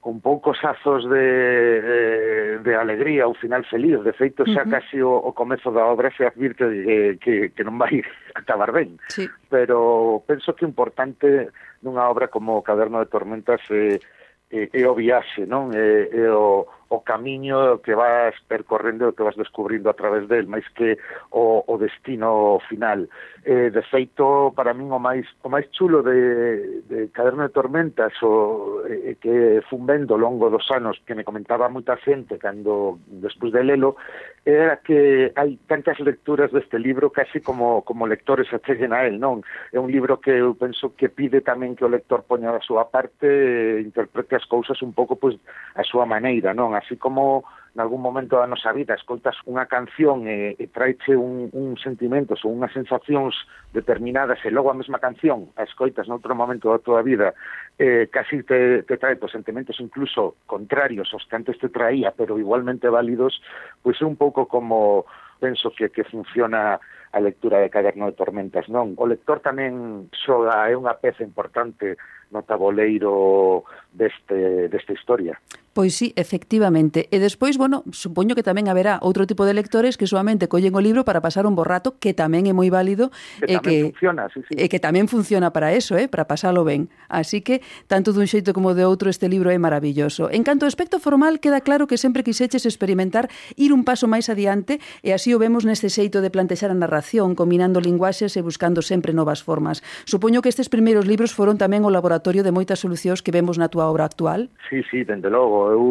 [0.00, 1.26] con poucos azos de,
[1.82, 3.98] de, de alegría, un final feliz.
[4.04, 4.70] De feito, xa uh -huh.
[4.70, 8.00] casi o, o comezo da obra se advirte que, que, que non vai
[8.40, 9.00] acabar ben.
[9.08, 9.28] Sí.
[9.48, 13.98] Pero penso que o importante nunha obra como o Caderno de Tormentas é,
[14.52, 15.74] é, é o viaxe, non?
[15.74, 20.48] É, eh, é o, o camiño que vas percorrendo, que vas descubrindo a través del,
[20.48, 20.96] máis que
[21.30, 23.08] o, o destino final.
[23.44, 28.12] Eh, de feito, para min o máis o máis chulo de, de Caderno de Tormentas
[28.24, 33.00] o, eh, que fun vendo ao longo dos anos que me comentaba moita xente cando
[33.08, 33.96] despois de lelo
[34.44, 39.44] era que hai tantas lecturas deste libro casi como como lectores acheguen a él, non?
[39.72, 42.88] É un libro que eu penso que pide tamén que o lector poña a súa
[42.88, 45.36] parte e interprete as cousas un pouco pois
[45.76, 46.72] a súa maneira, non?
[46.78, 51.78] así como nalgún momento da nosa vida escoitas unha canción e, e traiche un, un
[51.78, 53.38] sentimentos ou unhas sensacións
[53.70, 57.38] determinadas e logo a mesma canción a escoitas noutro momento da tua vida
[57.78, 62.34] eh, casi te, te trae pues, sentimentos incluso contrarios aos que antes te traía pero
[62.34, 63.38] igualmente válidos
[63.78, 65.06] pois pues, é un pouco como
[65.38, 68.98] penso que, que funciona a lectura de Caderno de Tormentas non?
[68.98, 71.94] O lector tamén xoga é unha peza importante
[72.30, 75.40] no taboleiro deste, desta historia.
[75.72, 77.06] Pois sí, efectivamente.
[77.14, 80.82] E despois, bueno, supoño que tamén haberá outro tipo de lectores que solamente collen o
[80.82, 83.14] libro para pasar un borrato, que tamén é moi válido.
[83.38, 84.58] Que e que, funciona, sí, sí.
[84.58, 86.90] E que tamén funciona para eso, eh, para pasalo ben.
[87.06, 90.26] Así que, tanto dun xeito como de outro, este libro é maravilloso.
[90.34, 94.26] En canto ao aspecto formal, queda claro que sempre quixeches experimentar ir un paso máis
[94.26, 98.82] adiante, e así o vemos neste xeito de plantexar a narración, combinando linguaxes e buscando
[98.82, 99.86] sempre novas formas.
[100.10, 103.70] Supoño que estes primeiros libros foron tamén o laboratorio de moitas solucións que vemos na
[103.70, 104.50] túa obra actual?
[104.68, 105.84] Sí, sí, dende logo, eu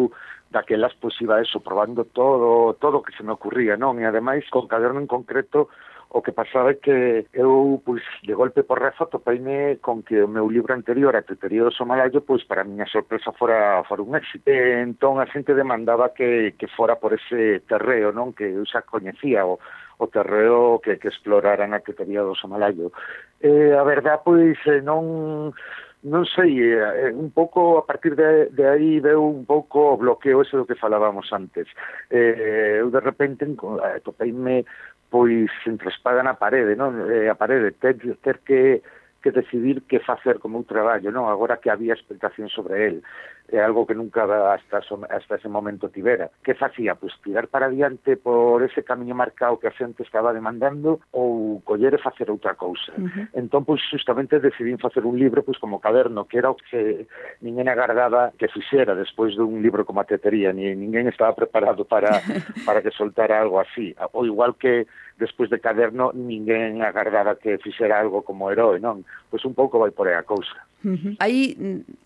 [0.51, 3.99] daquelas pois iba eso, probando todo, todo que se me ocurría, non?
[3.99, 5.67] E ademais, con caderno en concreto,
[6.09, 10.27] o que pasaba é que eu, pois, de golpe por rezo, topeime con que o
[10.27, 14.15] meu libro anterior, a Teterío do Somalayo, pois, para a miña sorpresa, fora, fora un
[14.15, 14.47] éxito.
[14.47, 18.31] E, entón, a xente demandaba que, que fora por ese terreo, non?
[18.31, 19.59] Que eu xa coñecía o,
[19.99, 22.95] o terreo que, que exploraran a Tetería do Somalayo.
[23.43, 25.51] E, a verdad, pois, eh, non
[26.05, 29.97] non sei, eh, eh, un pouco a partir de, de aí veu un pouco o
[29.97, 31.67] bloqueo ese do que falábamos antes.
[32.09, 34.65] Eh, eu de repente eh, topeime
[35.09, 36.93] pois entre espada na parede, non?
[37.09, 38.83] Eh, a parede, ter, ter que
[39.21, 41.27] que decidir que facer como un traballo, non?
[41.27, 42.95] Agora que había expectación sobre el
[43.49, 44.79] é algo que nunca hasta,
[45.09, 46.29] hasta ese momento tivera.
[46.43, 46.95] Que facía?
[46.95, 51.61] Pois pues tirar para adiante por ese camiño marcado que a xente estaba demandando ou
[51.63, 52.91] coller e facer outra cousa.
[52.97, 53.25] Uh -huh.
[53.33, 56.57] Entón, pois, pues, justamente decidín facer un libro pois, pues, como caderno, que era o
[56.57, 57.07] que
[57.41, 62.19] ninguén agardaba que fixera despois dun libro como a tetería, ni ninguén estaba preparado para,
[62.67, 63.95] para que soltara algo así.
[64.11, 69.07] O igual que despois de caderno, ninguén agardaba que fixera algo como herói, non?
[69.31, 70.66] Pois un pouco vai por aí a cousa.
[70.85, 71.15] Uh -huh.
[71.19, 71.57] Aí,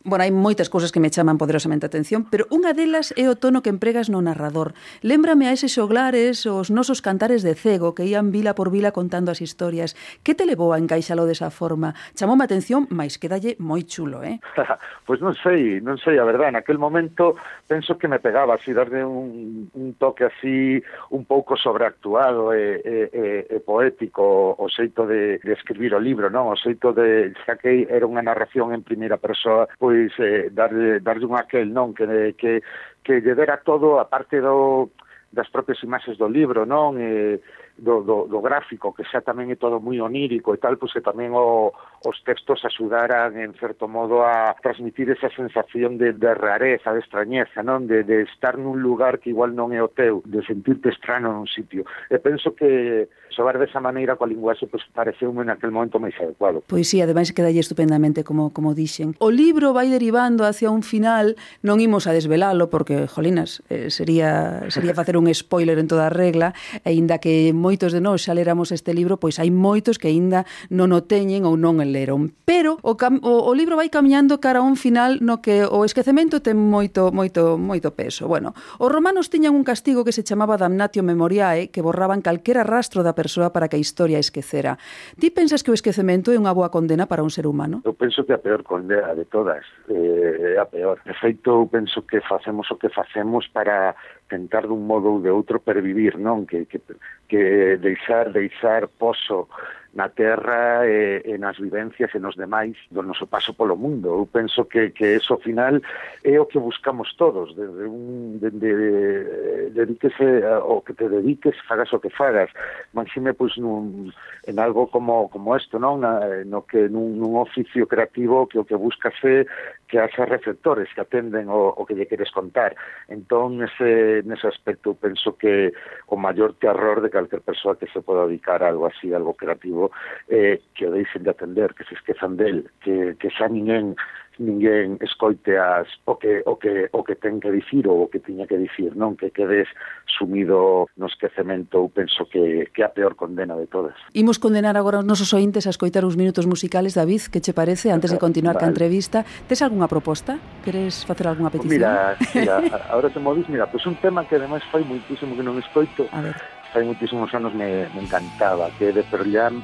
[0.03, 3.35] bueno, hai moitas cousas que me chaman poderosamente a atención, pero unha delas é o
[3.35, 4.71] tono que empregas no narrador.
[5.03, 9.29] Lémbrame a eses xoglares os nosos cantares de cego que ían vila por vila contando
[9.31, 9.93] as historias.
[10.23, 11.93] Que te levou a encaixalo desa forma?
[12.15, 14.39] Chamoume a atención, mais quedalle moi chulo, eh?
[15.05, 17.35] pois pues non sei, non sei, a verdade, en aquel momento
[17.67, 20.79] penso que me pegaba así, darle un, un toque así
[21.09, 26.29] un pouco sobreactuado e, e, e, e poético o xeito de, de escribir o libro,
[26.29, 26.49] non?
[26.49, 30.99] O xeito de, xa que era unha narración narración en primeira persoa, pois eh, darlle,
[30.99, 31.93] darlle un aquel, non?
[31.93, 32.61] Que, que,
[33.03, 34.91] que lle dera todo, a parte do,
[35.33, 36.97] das propias imaxes do libro, non?
[36.99, 37.41] E,
[37.77, 41.03] do, do, do gráfico, que xa tamén é todo moi onírico e tal, pois que
[41.03, 41.71] tamén o,
[42.03, 47.61] os textos axudaran en certo modo a transmitir esa sensación de, de rareza, de extrañeza,
[47.61, 47.85] non?
[47.85, 51.47] De, de estar nun lugar que igual non é o teu, de sentirte estrano nun
[51.47, 51.85] sitio.
[52.09, 56.63] E penso que xogar desa maneira coa linguaxe pois, pareceume naquel momento máis adecuado.
[56.67, 59.15] Pois sí, ademais quedalle estupendamente, como, como dixen.
[59.23, 64.67] O libro vai derivando hacia un final, non imos a desvelalo, porque, jolinas, eh, sería,
[64.67, 66.53] sería facer un spoiler en toda regla,
[66.83, 70.43] aínda que moi moitos de nós xa leramos este libro, pois hai moitos que aínda
[70.67, 72.35] non o teñen ou non o leron.
[72.43, 75.87] Pero o, cam o, o libro vai camiñando cara a un final no que o
[75.87, 78.27] esquecemento ten moito moito moito peso.
[78.27, 83.07] Bueno, os romanos tiñan un castigo que se chamaba damnatio memoriae, que borraban calquera rastro
[83.07, 84.75] da persoa para que a historia esquecera.
[85.15, 87.79] Ti pensas que o esquecemento é unha boa condena para un ser humano?
[87.87, 90.99] Eu penso que a peor condena de todas, eh, a peor.
[91.07, 93.95] De feito, eu penso que facemos o que facemos para
[94.31, 96.47] tentar dun modo ou de outro pervivir, non?
[96.47, 96.79] Que, que,
[97.27, 99.49] que Eh, deixar deixar pozo
[99.93, 104.07] na terra e, e nas vivencias e nos demais do noso paso polo mundo.
[104.07, 105.81] Eu penso que, que eso ao final
[106.23, 111.91] é o que buscamos todos, desde un dende eh, dedíquese o que te dediques, fagas
[111.91, 112.49] o que fagas.
[112.93, 114.15] Máxime, pois nun
[114.47, 118.63] en algo como como isto, non, na, no que nun, nun oficio creativo que o
[118.63, 119.43] que buscas é
[119.91, 122.71] que haxa reflectores que atenden o, o que lle queres contar.
[123.11, 125.75] Entón, nese, nese aspecto, penso que
[126.07, 129.91] o maior terror de calquer persoa que se poda dedicar a algo así, algo creativo,
[130.31, 133.99] eh, que o deixen de atender, que se esquezan del, que, que xa ninguén
[134.41, 138.49] ninguén escoiteas o que, o que, o que ten que dicir ou o que tiña
[138.49, 139.69] que dicir, non que quedes
[140.09, 143.93] sumido no esquecemento, eu penso que, que a peor condena de todas.
[144.17, 147.93] Imos condenar agora os nosos ointes a escoitar uns minutos musicales, David, que che parece,
[147.93, 148.65] antes de continuar vale.
[148.65, 149.23] ca entrevista.
[149.45, 150.41] Tes algunha proposta?
[150.65, 151.77] Queres facer algunha petición?
[151.77, 152.57] Mira, mira
[152.91, 156.09] agora te movis, mira, pois pues un tema que ademais fai moitísimo que non escoito,
[156.09, 156.35] a ver.
[156.73, 159.61] fai moitísimos anos me, me encantaba, que de Pearl Jam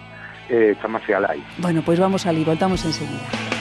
[0.49, 1.45] eh, chamase Alive.
[1.57, 3.56] Bueno, pois pues vamos ali, voltamos enseguida.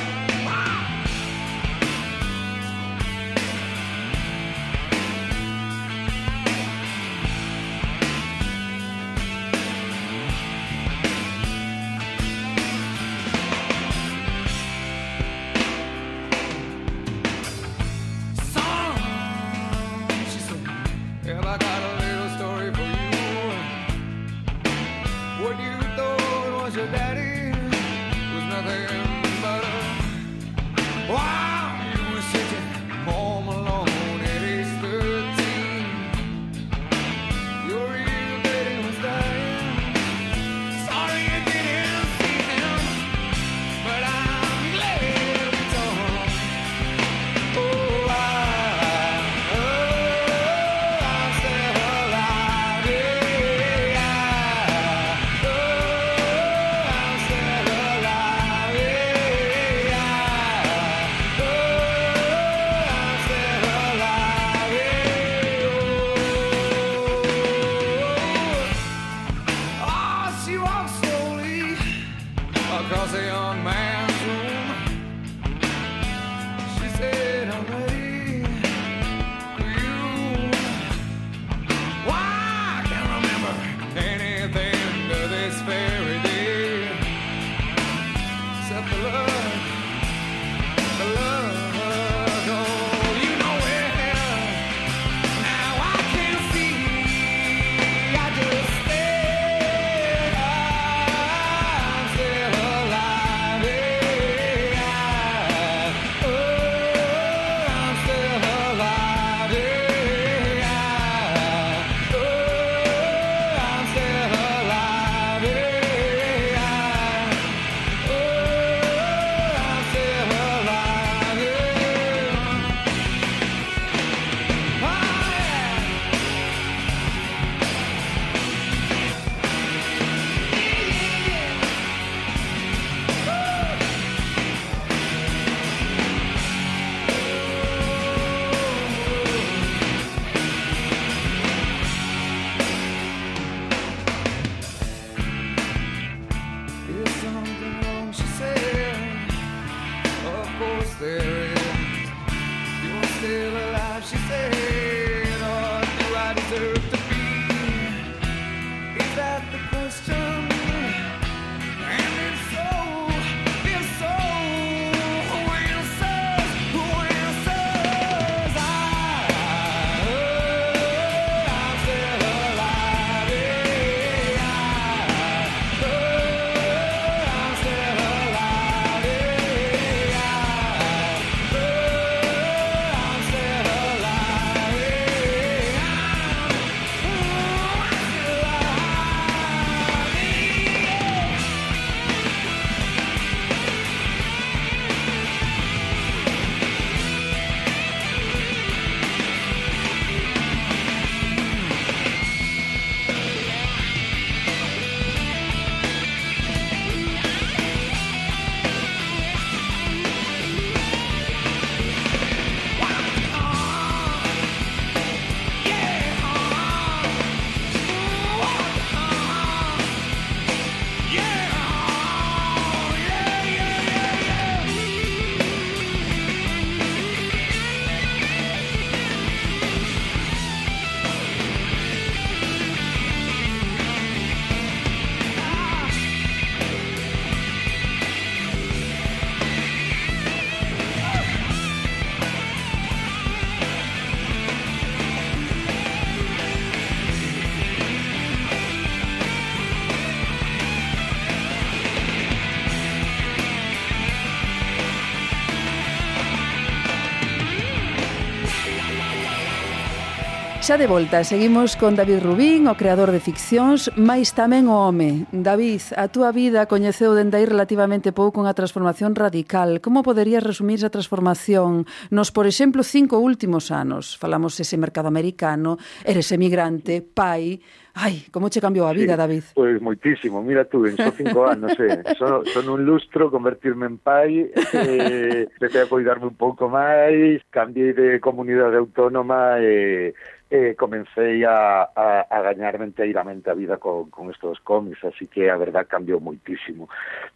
[260.66, 265.22] Xa de volta, seguimos con David Rubín, o creador de ficcións, mais tamén o home.
[265.30, 269.78] David, a túa vida coñeceu dende aí relativamente pouco unha transformación radical.
[269.78, 274.18] Como poderías resumir esa transformación nos, por exemplo, cinco últimos anos?
[274.18, 277.62] Falamos ese mercado americano, eres emigrante, pai...
[277.96, 279.44] Ai, como che cambiou a vida, sí, David?
[279.56, 282.04] Pois pues, moitísimo, mira tú, en só cinco anos, eh.
[282.20, 287.96] son, son un lustro convertirme en pai, eh, empecé a cuidarme un pouco máis, cambiei
[287.96, 290.12] de comunidade autónoma, eh,
[290.50, 295.50] eh, comecei a, a, a gañar enteiramente a vida con, con estos cómics, así que
[295.50, 296.88] a verdad cambiou moitísimo.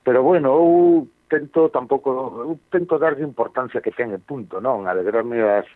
[0.04, 2.10] Pero bueno, eu tento tampouco,
[2.46, 4.86] eu tento darlle importancia que ten en punto, non?
[4.86, 5.66] Alegrarme das,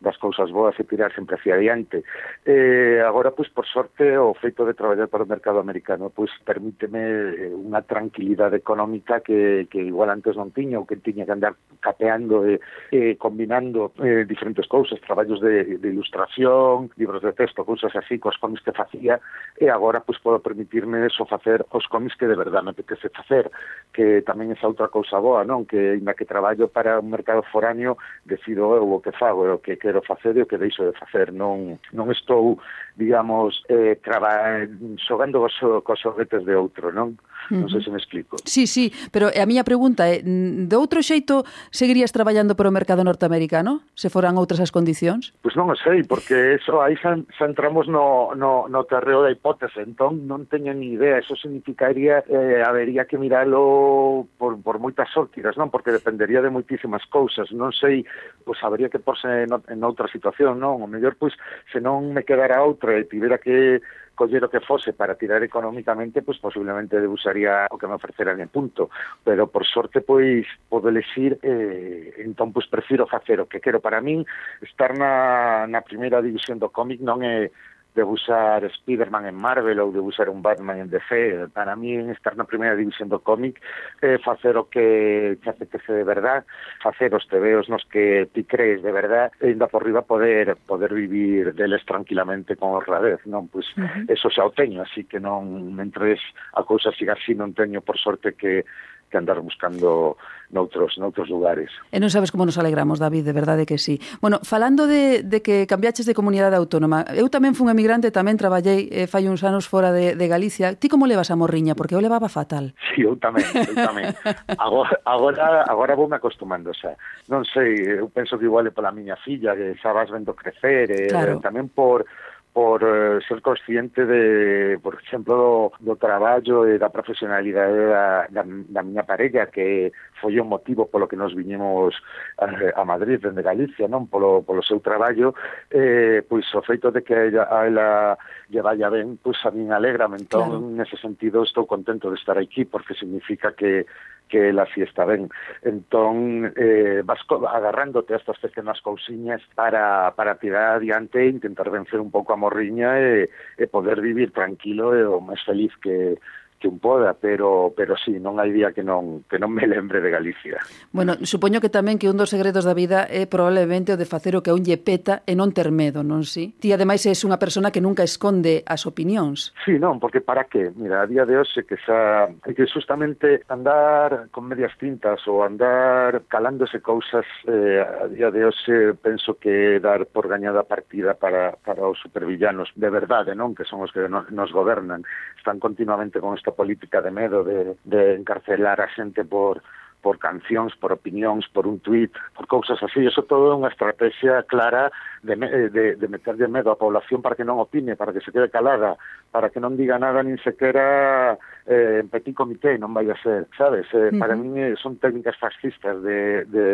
[0.00, 2.04] das cousas boas e tirar sempre hacia adiante.
[2.44, 7.00] Eh, agora, pois, por sorte, o feito de traballar para o mercado americano pois, permíteme
[7.00, 11.54] eh, unha tranquilidade económica que, que igual antes non tiña ou que tiña que andar
[11.80, 12.60] capeando e,
[12.92, 18.36] e combinando eh, diferentes cousas, traballos de, de ilustración, libros de texto, cousas así, cos
[18.36, 19.20] cómics que facía,
[19.56, 23.48] e agora pois, podo permitirme eso facer os cómics que de verdade me apetece facer,
[23.92, 25.64] que tamén é outra cousa boa, non?
[25.64, 29.76] Que, na que traballo para un mercado foráneo, decido eu o que fago, o que
[29.84, 31.28] quero facer e o que deixo de facer.
[31.28, 32.56] Non, non estou,
[32.96, 34.64] digamos, eh, traba,
[34.96, 37.20] xogando cos, cos xoguetes de outro, non?
[37.52, 38.36] Non sei se me explico.
[38.44, 42.74] Sí, sí, pero eh, a miña pregunta é, de outro xeito seguirías traballando para o
[42.74, 45.36] mercado norteamericano se foran outras as condicións?
[45.44, 49.22] Pois pues non o sei, porque eso aí xa, xa entramos no, no, no terreo
[49.22, 54.82] da hipótese, entón non teño ni idea, eso significaría eh, habería que miralo por, por
[54.82, 55.70] moitas ópticas, non?
[55.70, 58.02] Porque dependería de moitísimas cousas, non sei,
[58.42, 60.82] pois habería que porse en, en outra situación, non?
[60.82, 61.36] O mellor, pois,
[61.70, 63.78] se non me quedara outra e tivera que
[64.14, 68.40] coller o que fose para tirar económicamente, pois pues, posiblemente debusaría o que me ofreceran
[68.40, 68.90] en punto,
[69.22, 74.00] pero por sorte pois podo elegir eh, entón pois prefiro facer o que quero para
[74.00, 74.24] min,
[74.62, 77.50] estar na, na primeira división do cómic non é
[77.94, 81.48] de usar Spider-Man en Marvel ou de usar un Batman en DC.
[81.54, 83.62] Para mí, estar na primeira división do cómic
[84.02, 86.42] é eh, facer o que te apetece de verdad,
[86.82, 90.90] facer os tebeos nos que ti crees de verdad, e ainda por riba poder poder
[90.90, 93.46] vivir deles tranquilamente con honradez, non?
[93.46, 94.10] Pois pues, uh -huh.
[94.10, 96.18] eso xa o teño, así que non mentres
[96.58, 98.66] a cousa siga así non teño por sorte que
[99.10, 100.16] que andar buscando
[100.50, 101.70] noutros, noutros lugares.
[101.90, 103.98] E non sabes como nos alegramos, David, de verdade que sí.
[104.22, 108.88] Bueno, falando de, de que cambiaches de comunidade autónoma, eu tamén fun emigrante, tamén traballei
[108.88, 110.78] eh, fai uns anos fora de, de Galicia.
[110.78, 111.74] Ti como levas a morriña?
[111.74, 112.72] Porque eu levaba fatal.
[112.94, 114.14] Sí, eu tamén, eu tamén.
[114.56, 116.94] agora, agora, agora vou me acostumando, xa.
[117.26, 120.88] Non sei, eu penso que igual é pola miña filla, que xa vas vendo crecer,
[120.88, 121.42] e, claro.
[121.42, 122.06] tamén por
[122.54, 128.44] por eh, ser consciente de, por exemplo, do, do traballo e da profesionalidade da, da,
[128.46, 129.90] da miña parella, que
[130.22, 131.98] foi o motivo polo que nos viñemos
[132.38, 132.46] a,
[132.80, 135.34] a Madrid, dende Galicia, non polo, polo seu traballo,
[135.74, 138.14] eh, pois o feito de que ela, a ela
[138.46, 140.70] lle vaya ben, pois a min alegra, entón, claro.
[140.78, 143.82] nese sentido, estou contento de estar aquí, porque significa que
[144.28, 145.28] que ela si está ben.
[145.62, 152.00] Entón, eh, vas agarrándote a estas pequenas cousiñas para, para tirar adiante e intentar vencer
[152.00, 156.18] un pouco a morriña e, e poder vivir tranquilo e o máis feliz que,
[156.64, 160.00] que un poda, pero pero sí, non hai día que non que non me lembre
[160.00, 160.64] de Galicia.
[160.96, 164.32] Bueno, supoño que tamén que un dos segredos da vida é probablemente o de facer
[164.32, 166.56] o que a un lle peta e non ter medo, non si?
[166.56, 169.52] Ti ademais és unha persona que nunca esconde as opinións.
[169.68, 170.72] Sí, non, porque para que?
[170.72, 175.44] Mira, a día de hoxe que xa é que justamente andar con medias tintas ou
[175.44, 181.60] andar calándose cousas eh, a día de hoxe penso que dar por gañada partida para
[181.60, 185.04] para os supervillanos de verdade, non, que son os que nos gobernan,
[185.36, 189.62] están continuamente con esta política de medo de, de encarcelar a xente por
[190.04, 193.00] por cancións, por opinións, por un tuit, por cousas así.
[193.08, 194.92] Eso todo é unha estrategia clara
[195.24, 198.30] de, eh, de, de meterlle medo á población para que non opine, para que se
[198.30, 199.00] quede calada,
[199.32, 203.48] para que non diga nada nin sequera eh, en petit comité, non vai a ser,
[203.56, 203.88] sabes?
[203.96, 204.20] Eh, uh -huh.
[204.20, 206.66] Para min eh, son técnicas fascistas de, de,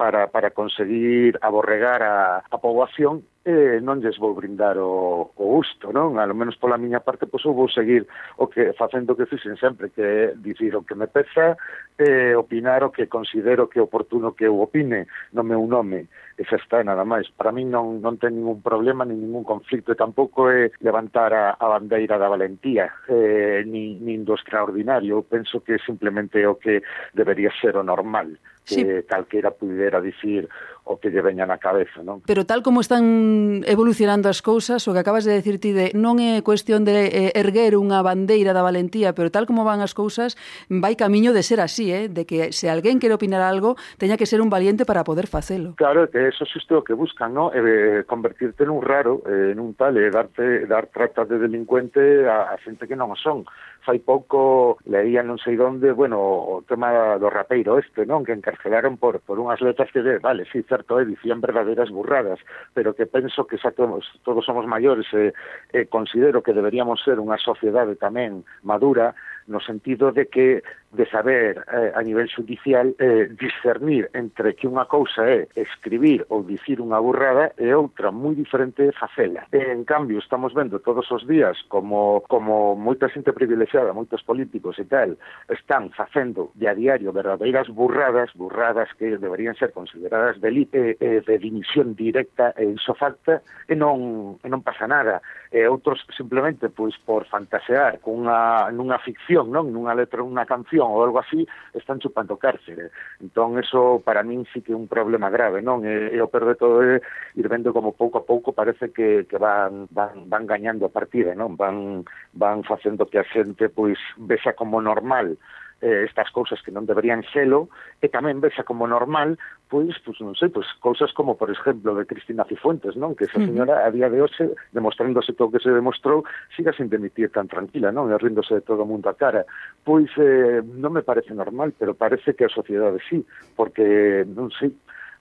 [0.00, 5.88] para, para conseguir aborregar a, a poboación eh, non lles vou brindar o, o gusto,
[5.88, 6.20] non?
[6.20, 8.04] A lo menos pola miña parte, pois eu vou seguir
[8.36, 11.56] o que facendo o que fixen sempre, que é dicir o que me pesa,
[11.96, 16.46] eh, opinar o que considero que é oportuno que eu opine no meu nome e
[16.46, 17.26] xa está nada máis.
[17.34, 21.58] Para min non, non ten ningún problema, nin ningún conflicto, e tampouco é levantar a,
[21.58, 25.26] a bandeira da valentía, eh, nin, nin do extraordinario.
[25.26, 26.78] Penso que simplemente é o que
[27.10, 28.38] debería ser o normal
[28.68, 28.84] que sí.
[29.08, 30.48] calquera pudera dicir
[30.88, 32.24] o que lle veña na cabeza, non?
[32.24, 36.16] Pero tal como están evolucionando as cousas, o que acabas de decir ti de non
[36.16, 40.40] é cuestión de eh, erguer unha bandeira da valentía, pero tal como van as cousas,
[40.72, 42.08] vai camiño de ser así, eh?
[42.08, 45.76] de que se alguén quere opinar algo, teña que ser un valiente para poder facelo.
[45.76, 47.52] Claro, que eso xusto o que buscan, ¿no?
[47.52, 52.24] Eh, eh, convertirte nun raro, eh, nun tal, e eh, darte, dar tratas de delincuente
[52.24, 53.44] a, a xente que non o son
[53.82, 59.00] fai pouco leía non sei onde, bueno, o tema do rapeiro este, non, que encarcelaron
[59.00, 62.38] por por unhas letras que, de, vale, sí, certo, é, dicían verdadeiras burradas,
[62.74, 65.32] pero que penso que xa todos, todos somos maiores e,
[65.72, 69.16] e considero que deberíamos ser unha sociedade tamén madura
[69.48, 70.62] no sentido de que
[70.92, 76.40] de saber eh, a nivel judicial eh, discernir entre que unha cousa é escribir ou
[76.40, 79.44] dicir unha burrada e outra moi diferente é facela.
[79.52, 84.80] E, en cambio, estamos vendo todos os días como, como moita xente privilexiada, moitos políticos
[84.80, 85.12] e tal,
[85.52, 91.20] están facendo de a diario verdadeiras burradas, burradas que deberían ser consideradas de, eh, eh,
[91.20, 95.20] de dimisión directa e isofacta, e non, e non pasa nada.
[95.52, 99.68] E outros simplemente pois por fantasear cunha, nunha ficción, non?
[99.68, 102.90] nunha letra, unha canción corrupción ou algo así, están chupando cárcere.
[103.20, 105.82] Entón, eso para min sí que é un problema grave, non?
[105.84, 107.02] E, e o peor de todo é
[107.34, 111.34] ir vendo como pouco a pouco parece que, que van, van, van gañando a partida,
[111.34, 111.58] non?
[111.58, 115.36] Van, van facendo que a xente pois vexa como normal
[115.80, 117.70] eh, estas cousas que non deberían xelo
[118.02, 119.38] e tamén vexa como normal
[119.70, 123.14] pois, pois non sei, pois cousas como por exemplo de Cristina Cifuentes, non?
[123.14, 126.24] Que esa señora a día de hoxe, demostrándose todo o que se demostrou,
[126.56, 128.10] siga sin demitir tan tranquila, non?
[128.10, 129.44] E ríndose de todo o mundo a cara.
[129.84, 133.22] Pois eh, non me parece normal, pero parece que a sociedade sí,
[133.54, 134.72] porque non sei,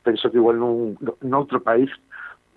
[0.01, 1.91] penso que igual nun, noutro país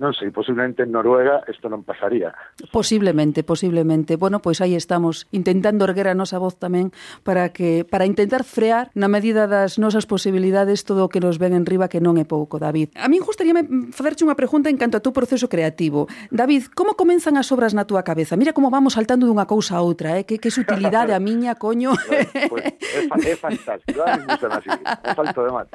[0.01, 2.33] non sei, posiblemente en Noruega isto non pasaría.
[2.73, 4.17] Posiblemente, posiblemente.
[4.17, 6.89] Bueno, pois aí estamos intentando erguer a nosa voz tamén
[7.21, 11.53] para que para intentar frear na medida das nosas posibilidades todo o que nos ven
[11.53, 12.97] en riba que non é pouco, David.
[12.97, 16.09] A min gustaríame facerche unha pregunta en canto a teu proceso creativo.
[16.33, 18.41] David, como comenzan as obras na túa cabeza?
[18.41, 20.25] Mira como vamos saltando dunha cousa a outra, eh?
[20.25, 21.93] Que, que sutilidade a miña, coño.
[22.51, 24.71] Pues, é, fa, é fantástico, a mí así,
[25.05, 25.71] é falto de mate.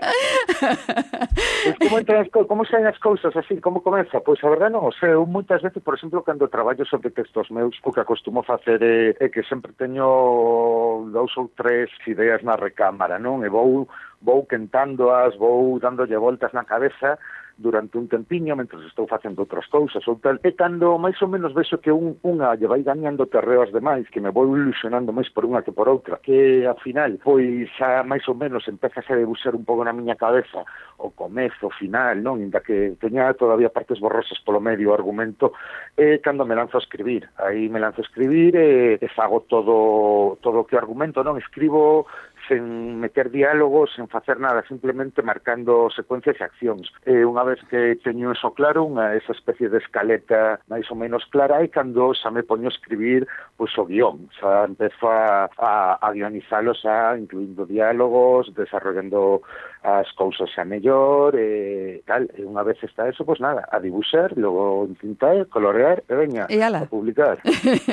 [1.64, 4.88] Pues, como, entran as, como saen as cousas así, como comeza Pois a verdade non
[4.88, 8.46] o sei, eu moitas veces, por exemplo, cando traballo sobre textos meus, o que acostumo
[8.46, 13.44] facer é, é que sempre teño dous ou tres ideas na recámara, non?
[13.44, 13.90] E vou
[14.22, 17.20] vou quentándoas, vou dándolle voltas na cabeza
[17.58, 21.56] durante un tempiño mentre estou facendo outras cousas ou tal, e cando máis ou menos
[21.56, 25.32] vexo que un, unha lle vai gañando terreo as demais, que me vou ilusionando máis
[25.32, 29.20] por unha que por outra, que a final pois xa máis ou menos empezase a
[29.20, 30.68] debuxar un pouco na miña cabeza
[31.00, 32.44] o comezo, o final, non?
[32.44, 35.56] Inda que teña todavía partes borrosas polo medio o argumento,
[35.96, 40.38] e cando me lanzo a escribir, aí me lanzo a escribir e, e fago todo
[40.44, 41.40] todo o que argumento, non?
[41.40, 42.08] Escribo
[42.48, 46.92] sen meter diálogos, sen facer nada, simplemente marcando secuencias e accións.
[47.06, 51.26] E unha vez que teño eso claro, unha esa especie de escaleta máis ou menos
[51.32, 53.28] clara, e cando xa me poño a escribir
[53.58, 59.42] pois, o guión, xa empezo a, a, a guionizalo xa, incluindo diálogos, desarrollando
[59.86, 64.34] as cousas xa mellor, e tal, e unha vez está eso, pois nada, a dibuixar,
[64.36, 66.84] logo entintar, colorear, e veña, e ala.
[66.84, 67.40] a publicar.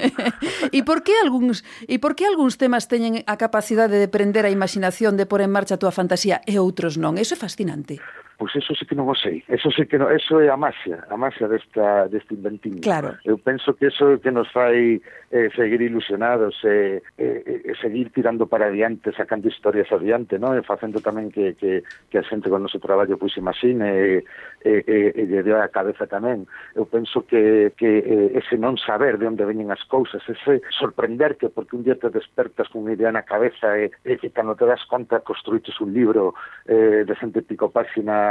[0.76, 4.50] e por que algúns e por que algúns temas teñen a capacidade de prender ter
[4.50, 7.14] a imaginación de pôr en marcha a túa fantasía e outros non.
[7.14, 8.02] Eso é fascinante.
[8.42, 9.38] Pois eso sí que non o sei.
[9.46, 12.82] Eso sí que no, eso é a magia, a magia desta deste inventín.
[12.82, 13.14] Claro.
[13.22, 14.98] Eu penso que eso é que nos fai
[15.30, 20.58] eh, seguir ilusionados e eh, eh, eh, seguir tirando para adiante, sacando historias adiante, ¿no?
[20.58, 24.26] E facendo tamén que, que, que a xente con o noso traballo pois imagine e,
[24.66, 26.50] eh, e, eh, e, eh, e lle dé a cabeza tamén.
[26.74, 28.02] Eu penso que, que
[28.34, 32.66] ese non saber de onde veñen as cousas, ese sorprenderte porque un día te despertas
[32.74, 36.34] con unha idea na cabeza e, e que cando te das conta construites un libro
[36.66, 37.70] eh, de 100 pico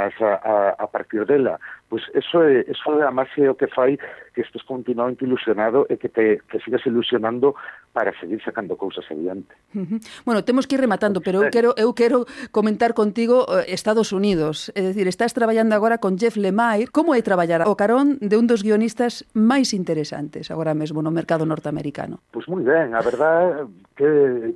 [0.02, 1.60] temas a, a, a partir dela.
[1.90, 3.98] Pois eso é, eso é a máxia o que fai
[4.34, 7.54] que estés continuamente ilusionado e que te que sigas ilusionando
[7.92, 9.52] para seguir sacando cousas adiante.
[9.76, 10.00] Uh -huh.
[10.26, 14.72] Bueno, temos que ir rematando, pero eu quero eu quero comentar contigo eh, Estados Unidos.
[14.76, 16.88] É dicir, estás traballando agora con Jeff Lemire.
[16.88, 21.44] Como é traballar o carón de un dos guionistas máis interesantes agora mesmo no mercado
[21.44, 22.24] norteamericano?
[22.32, 23.68] Pois moi ben, a verdad
[24.00, 24.56] que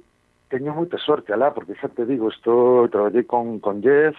[0.50, 4.16] teño moita sorte alá, porque xa te digo, estou traballei con, con Jeff,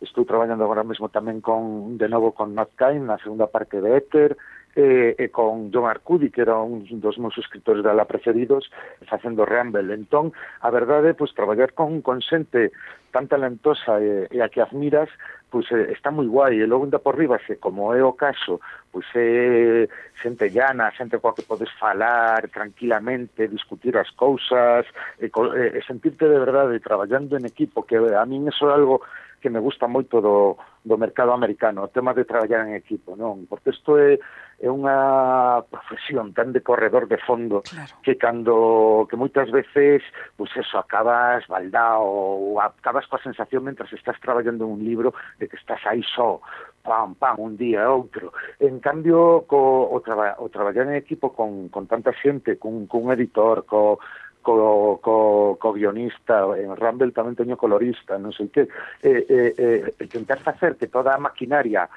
[0.00, 3.90] estou traballando agora mesmo tamén con, de novo con Matt Cain na segunda parte de
[3.98, 4.36] Éter,
[4.74, 8.70] e, e con John Arcudi, que era un dos meus escritores da la preferidos,
[9.06, 9.94] facendo Ramble.
[9.94, 12.72] Entón, a verdade, pois, traballar con, con xente
[13.14, 15.06] tan talentosa e, e a que admiras,
[15.46, 18.58] pois está moi guai, e logo ainda por riba, se como é o caso,
[18.90, 19.86] pois é
[20.18, 24.82] xente llana, xente coa que podes falar tranquilamente, discutir as cousas,
[25.22, 28.98] e, e sentirte de verdade traballando en equipo, que a min eso é algo
[29.44, 33.44] que me gusta moito do, do mercado americano, o tema de traballar en equipo, non?
[33.44, 34.16] Porque isto é,
[34.64, 38.00] é unha profesión tan de corredor de fondo claro.
[38.00, 40.00] que cando que moitas veces
[40.40, 45.52] pois pues eso acabas baldao ou acabas coa sensación mentras estás traballando un libro de
[45.52, 46.40] que estás aí só
[46.84, 48.36] pam, pam, un día e outro.
[48.60, 53.08] En cambio, co, o, traba, o traballar en equipo con, con tanta xente, con, con
[53.08, 53.98] editor, co,
[54.44, 58.68] co, co, co guionista, eh, en Rumble tamén teño colorista, non sei que,
[59.00, 61.88] eh, eh, eh, tentar facer que toda a maquinaria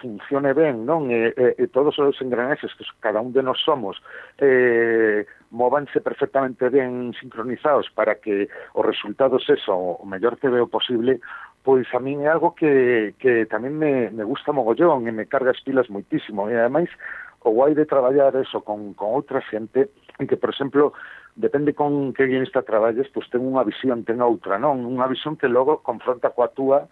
[0.00, 1.10] funcione ben, non?
[1.10, 4.00] E, e, e todos os engranaxes que cada un de nós somos
[4.38, 11.20] eh, movanse perfectamente ben sincronizados para que os resultados eso, o mellor que veo posible,
[11.66, 15.50] pois a min é algo que, que tamén me, me gusta mogollón e me carga
[15.50, 16.46] as pilas moitísimo.
[16.46, 16.90] E ademais,
[17.42, 20.94] o guai de traballar eso con, con outra xente, en que, por exemplo,
[21.34, 24.82] depende con que guionista traballes, pois ten unha visión, ten outra, non?
[24.82, 26.86] Unha visión que logo confronta coa túa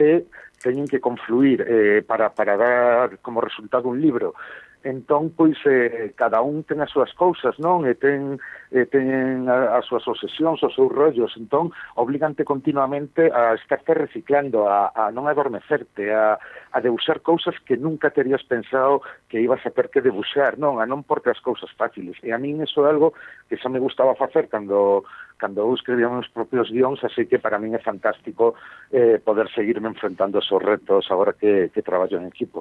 [0.00, 0.26] e
[0.60, 4.34] teñen que confluir eh, para, para dar como resultado un libro
[4.82, 7.84] entón pois eh, cada un ten as súas cousas, non?
[7.84, 8.40] E ten
[8.72, 14.92] eh, teñen as súas obsesións, os seus rollos, entón obligante continuamente a estarte reciclando, a,
[14.96, 16.40] a non adormecerte, a,
[16.72, 20.80] a debuxar cousas que nunca terías pensado que ibas a ter que debuxar, non?
[20.80, 22.16] A non porte as cousas fáciles.
[22.24, 23.12] E a min eso é algo
[23.52, 25.04] que xa me gustaba facer cando
[25.40, 28.54] cando eu escribía meus propios guións, así que para min é fantástico
[28.92, 32.60] eh, poder seguirme enfrentando esos retos agora que, que traballo en equipo.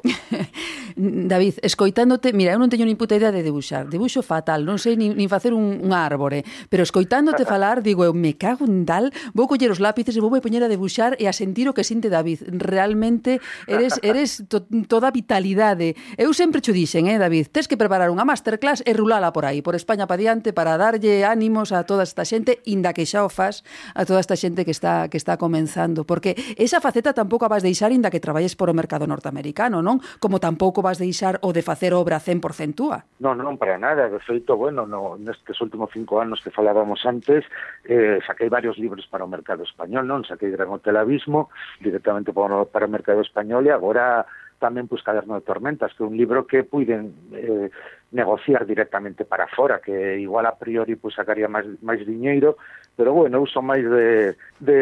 [0.96, 4.96] David, escoitándote, mira, eu non teño nin puta idea de debuxar, debuxo fatal, non sei
[4.96, 9.12] nin, nin facer un, un árbore, pero escoitándote falar, digo, eu me cago en dal,
[9.36, 11.84] vou coller os lápices e vou me poñer a debuxar e a sentir o que
[11.84, 12.48] sinte David.
[12.56, 16.00] Realmente eres eres to, toda vitalidade.
[16.16, 19.60] Eu sempre cho dixen, eh, David, tes que preparar unha masterclass e rulala por aí,
[19.60, 23.30] por España pa diante, para darlle ánimos a toda esta xente inda que xa o
[23.30, 23.66] faz
[23.98, 27.66] a toda esta xente que está que está comenzando, porque esa faceta tampouco a vas
[27.66, 30.00] deixar inda que traballes por o mercado norteamericano, non?
[30.22, 33.04] Como tampouco vas deixar o de facer obra 100% túa.
[33.20, 37.44] Non, non, para nada, de feito, bueno, no, nestes últimos cinco anos que falábamos antes,
[37.84, 40.24] eh, saquei varios libros para o mercado español, non?
[40.24, 41.50] Saquei Gran Hotel Abismo,
[41.82, 44.24] directamente para, para o mercado español e agora
[44.60, 47.72] tamén pues, Caderno de Tormentas, que é un libro que puiden eh,
[48.12, 52.58] negociar directamente para fora, que igual a priori pues, sacaría máis, máis diñeiro,
[52.98, 54.80] pero bueno, eu son máis de, de,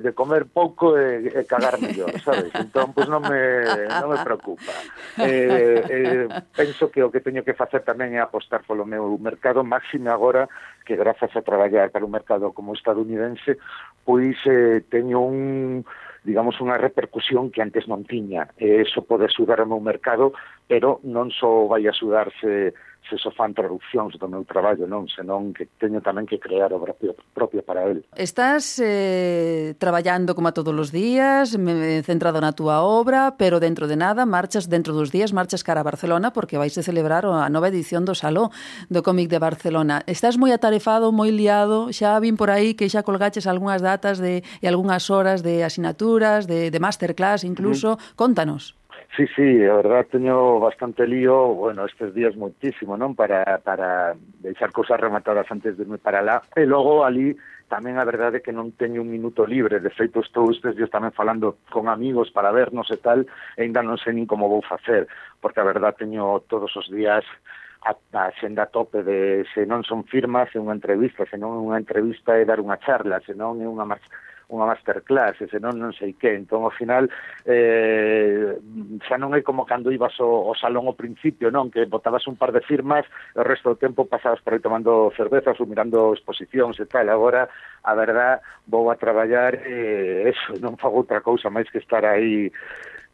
[0.00, 2.48] de comer pouco e, e cagar mellor, sabes?
[2.56, 3.60] Entón, pues, non, me,
[4.00, 4.72] non me preocupa.
[5.20, 6.24] Eh, eh,
[6.56, 10.48] penso que o que teño que facer tamén é apostar polo meu mercado, máximo agora
[10.88, 13.60] que grazas a traballar para un mercado como o estadounidense,
[14.00, 15.84] pois eh, teño un
[16.26, 18.50] digamos, unha repercusión que antes non tiña.
[18.58, 20.34] E eso pode axudar ao meu mercado,
[20.66, 22.74] pero non só vai axudarse
[23.08, 26.94] se só fan traduccións do meu traballo, non, senón que teño tamén que crear obra
[27.34, 28.02] propia para el.
[28.18, 31.54] Estás eh, traballando como a todos os días,
[32.02, 35.86] centrado na túa obra, pero dentro de nada marchas dentro dos días, marchas cara a
[35.86, 38.50] Barcelona porque vais a celebrar a nova edición do Saló
[38.90, 40.02] do cómic de Barcelona.
[40.10, 44.42] Estás moi atarefado, moi liado, xa vin por aí que xa colgaches algunhas datas de,
[44.42, 47.94] e algunhas horas de asinaturas, de, de masterclass incluso.
[47.94, 48.16] Mm.
[48.18, 48.74] Contanos.
[49.16, 53.16] Sí, sí, a verdad teño bastante lío, bueno, estes días moitísimo, non?
[53.16, 54.12] Para, para
[54.44, 56.44] deixar cousas rematadas antes de irme para lá.
[56.52, 57.32] E logo ali
[57.72, 60.92] tamén a verdade é que non teño un minuto libre, de feito estou estes días
[60.92, 63.24] tamén falando con amigos para vernos e tal,
[63.56, 65.08] e ainda non sei nin como vou facer,
[65.40, 67.24] porque a verdade teño todos os días
[67.88, 71.60] a, a xenda tope de se non son firmas é unha entrevista, se non é
[71.72, 74.12] unha entrevista é dar unha charla, se non é unha marcha
[74.46, 76.30] unha masterclass, e senón non sei que.
[76.30, 77.10] Entón, ao final,
[77.42, 78.54] eh,
[79.02, 81.70] xa non é como cando ibas ao, ao salón ao principio, non?
[81.70, 83.02] Que botabas un par de firmas,
[83.34, 87.10] o resto do tempo pasabas por aí tomando cervezas ou mirando exposicións e tal.
[87.10, 87.50] Agora,
[87.82, 88.38] a verdad,
[88.70, 92.50] vou a traballar e eh, eso, non fago outra cousa máis que estar aí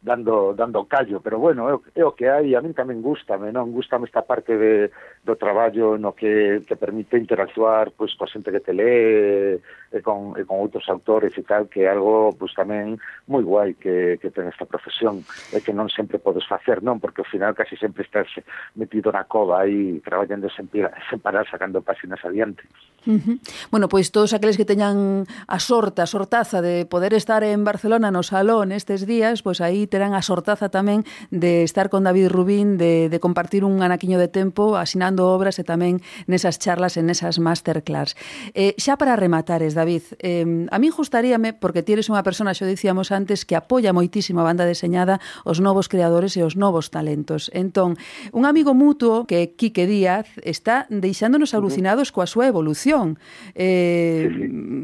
[0.03, 3.71] dando dando callo, pero bueno, é, é o que hai, a min tamén gustame, non?
[3.71, 4.91] Gustame esta parte de,
[5.23, 9.63] do traballo no que, que permite interactuar pois, coa xente que te lee,
[9.95, 12.99] e con, e con outros autores e tal, que é algo pois, tamén
[13.31, 15.23] moi guai que, que ten esta profesión,
[15.55, 16.99] e que non sempre podes facer, non?
[16.99, 18.27] Porque ao final casi sempre estás
[18.75, 22.67] metido na cova aí, traballando sen, sen parar, sacando páxinas adiante.
[23.07, 23.37] Uh -huh.
[23.71, 28.11] Bueno, pois todos aqueles que teñan a sorta, a sortaza de poder estar en Barcelona
[28.11, 32.81] no salón estes días, pois aí terán a sortaza tamén de estar con David Rubín,
[32.81, 37.37] de, de compartir un anaquiño de tempo asinando obras e tamén nesas charlas e nesas
[37.37, 38.17] masterclass.
[38.57, 42.65] Eh, xa para rematares, David, eh, a min gustaríame, porque ti eres unha persona, xo
[42.65, 47.53] dicíamos antes, que apoia moitísimo a banda deseñada os novos creadores e os novos talentos.
[47.53, 47.93] Entón,
[48.33, 53.21] un amigo mutuo que é Quique Díaz está deixándonos alucinados coa súa evolución
[53.53, 54.25] eh,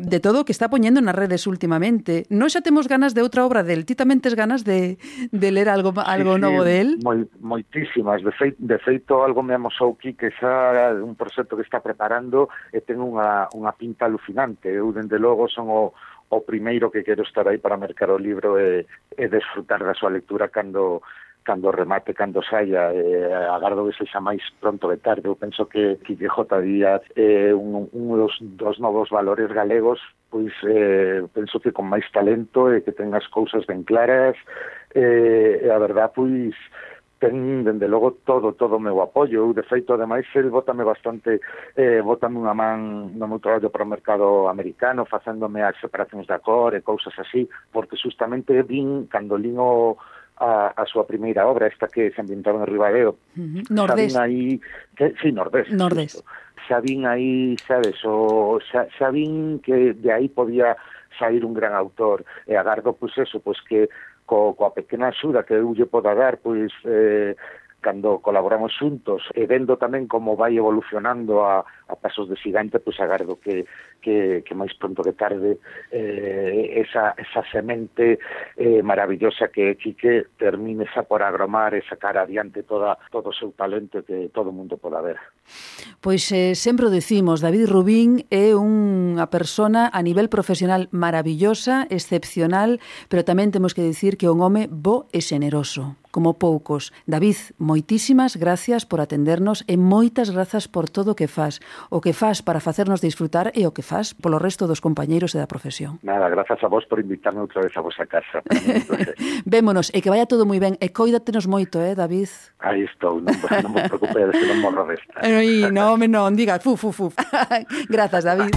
[0.05, 2.29] de todo o que está poñendo nas redes últimamente.
[2.29, 4.98] Non xa temos ganas de outra obra del, ti tamén tes ganas de,
[5.31, 6.99] de ler algo algo sí, novo del?
[7.03, 11.65] Moi, moitísimas, de feito, de feito algo me amosou aquí que xa un proxecto que
[11.65, 14.69] está preparando e ten unha, unha pinta alucinante.
[14.69, 15.95] Eu, dende logo, son o,
[16.29, 18.85] o primeiro que quero estar aí para mercar o libro e,
[19.17, 21.01] e desfrutar da súa lectura cando
[21.49, 25.25] cando remate, cando saia, eh, agardo que sexa máis pronto de tarde.
[25.25, 29.97] Eu penso que Quijote Díaz é eh, un, un dos, dos novos valores galegos
[30.29, 34.37] pois eh, penso que con máis talento e eh, que ten as cousas ben claras
[34.93, 36.53] eh, e a verdad pois
[37.17, 39.49] ten, dende logo, todo, todo o meu apoio.
[39.49, 41.41] Eu, de feito, ademais, el bótame bastante,
[41.75, 46.39] eh, bótame unha man no meu traballo para o mercado americano, facéndome as separacións da
[46.39, 49.99] cor e cousas así, porque justamente vin, cando lin o,
[50.39, 53.19] a, a súa primeira obra, esta que se ambientaba en Ribadeo.
[53.35, 53.63] Uh -huh.
[53.69, 54.15] Nordés.
[54.15, 54.59] Aí...
[54.95, 55.67] Que, sí, Nordés.
[55.71, 56.13] Nordés.
[56.15, 56.29] Justo.
[56.67, 60.77] Sabín aí, sabes, o, xa, sabín que de aí podía
[61.17, 62.23] sair un gran autor.
[62.45, 63.89] E agardo, pois, eso, pois que
[64.25, 67.35] co, coa pequena axuda que eu lle poda dar, pois, eh,
[67.81, 72.99] cando colaboramos xuntos e vendo tamén como vai evolucionando a, a pasos de xigante, pois
[72.99, 73.65] agardo que,
[74.03, 75.57] que, que máis pronto que tarde
[75.91, 78.19] eh, esa, esa semente
[78.55, 83.35] eh, maravillosa que é Quique termine xa por agromar e sacar adiante toda, todo o
[83.35, 85.19] seu talento que todo o mundo poda ver.
[85.99, 92.79] Pois eh, sempre o decimos, David Rubín é unha persona a nivel profesional maravillosa, excepcional,
[93.09, 96.91] pero tamén temos que dicir que é un home bo e xeneroso como poucos.
[97.07, 101.63] David, moitísimas gracias por atendernos e moitas grazas por todo o que faz.
[101.87, 105.39] O que faz para facernos disfrutar e o que faz polo resto dos compañeiros e
[105.39, 105.95] da profesión.
[106.03, 108.43] Nada, grazas a vos por invitarme outra vez a vosa casa.
[109.47, 112.27] Vémonos e que vaya todo moi ben e coídatenos moito, eh, David?
[112.59, 115.23] Aí estou, non, non me preocupes, non morro desta.
[115.23, 117.15] Ei, non, non, diga, fu, fu, fu.
[117.87, 118.51] grazas, David.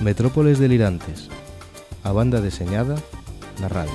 [0.00, 1.41] Metrópoles delirantes
[2.02, 2.98] a banda deseñada
[3.62, 3.94] na radio.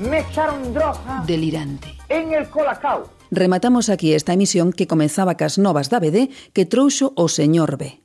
[0.00, 1.22] Me echaron droga.
[1.26, 1.88] Delirante.
[2.08, 3.10] En el colacao.
[3.30, 8.00] Rematamos aquí esta emisión que comenzaba cas novas da BD que trouxo o señor B.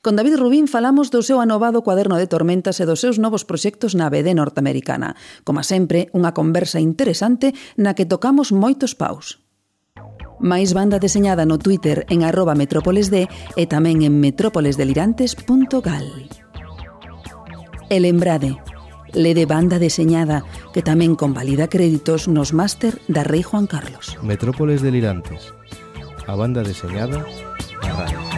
[0.00, 3.92] Con David Rubín falamos do seu anovado cuaderno de tormentas e dos seus novos proxectos
[3.96, 5.16] na BD norteamericana.
[5.44, 9.40] Como sempre, unha conversa interesante na que tocamos moitos paus
[10.40, 16.08] máis banda deseñada no Twitter en arroba metrópolesd e tamén en metrópolesdelirantes.gal.
[17.90, 18.56] E lembrade,
[19.12, 24.16] lede banda deseñada que tamén convalida créditos nos máster da Rei Juan Carlos.
[24.22, 25.52] Metrópoles Delirantes,
[26.26, 27.26] a banda deseñada
[27.82, 28.29] a radio.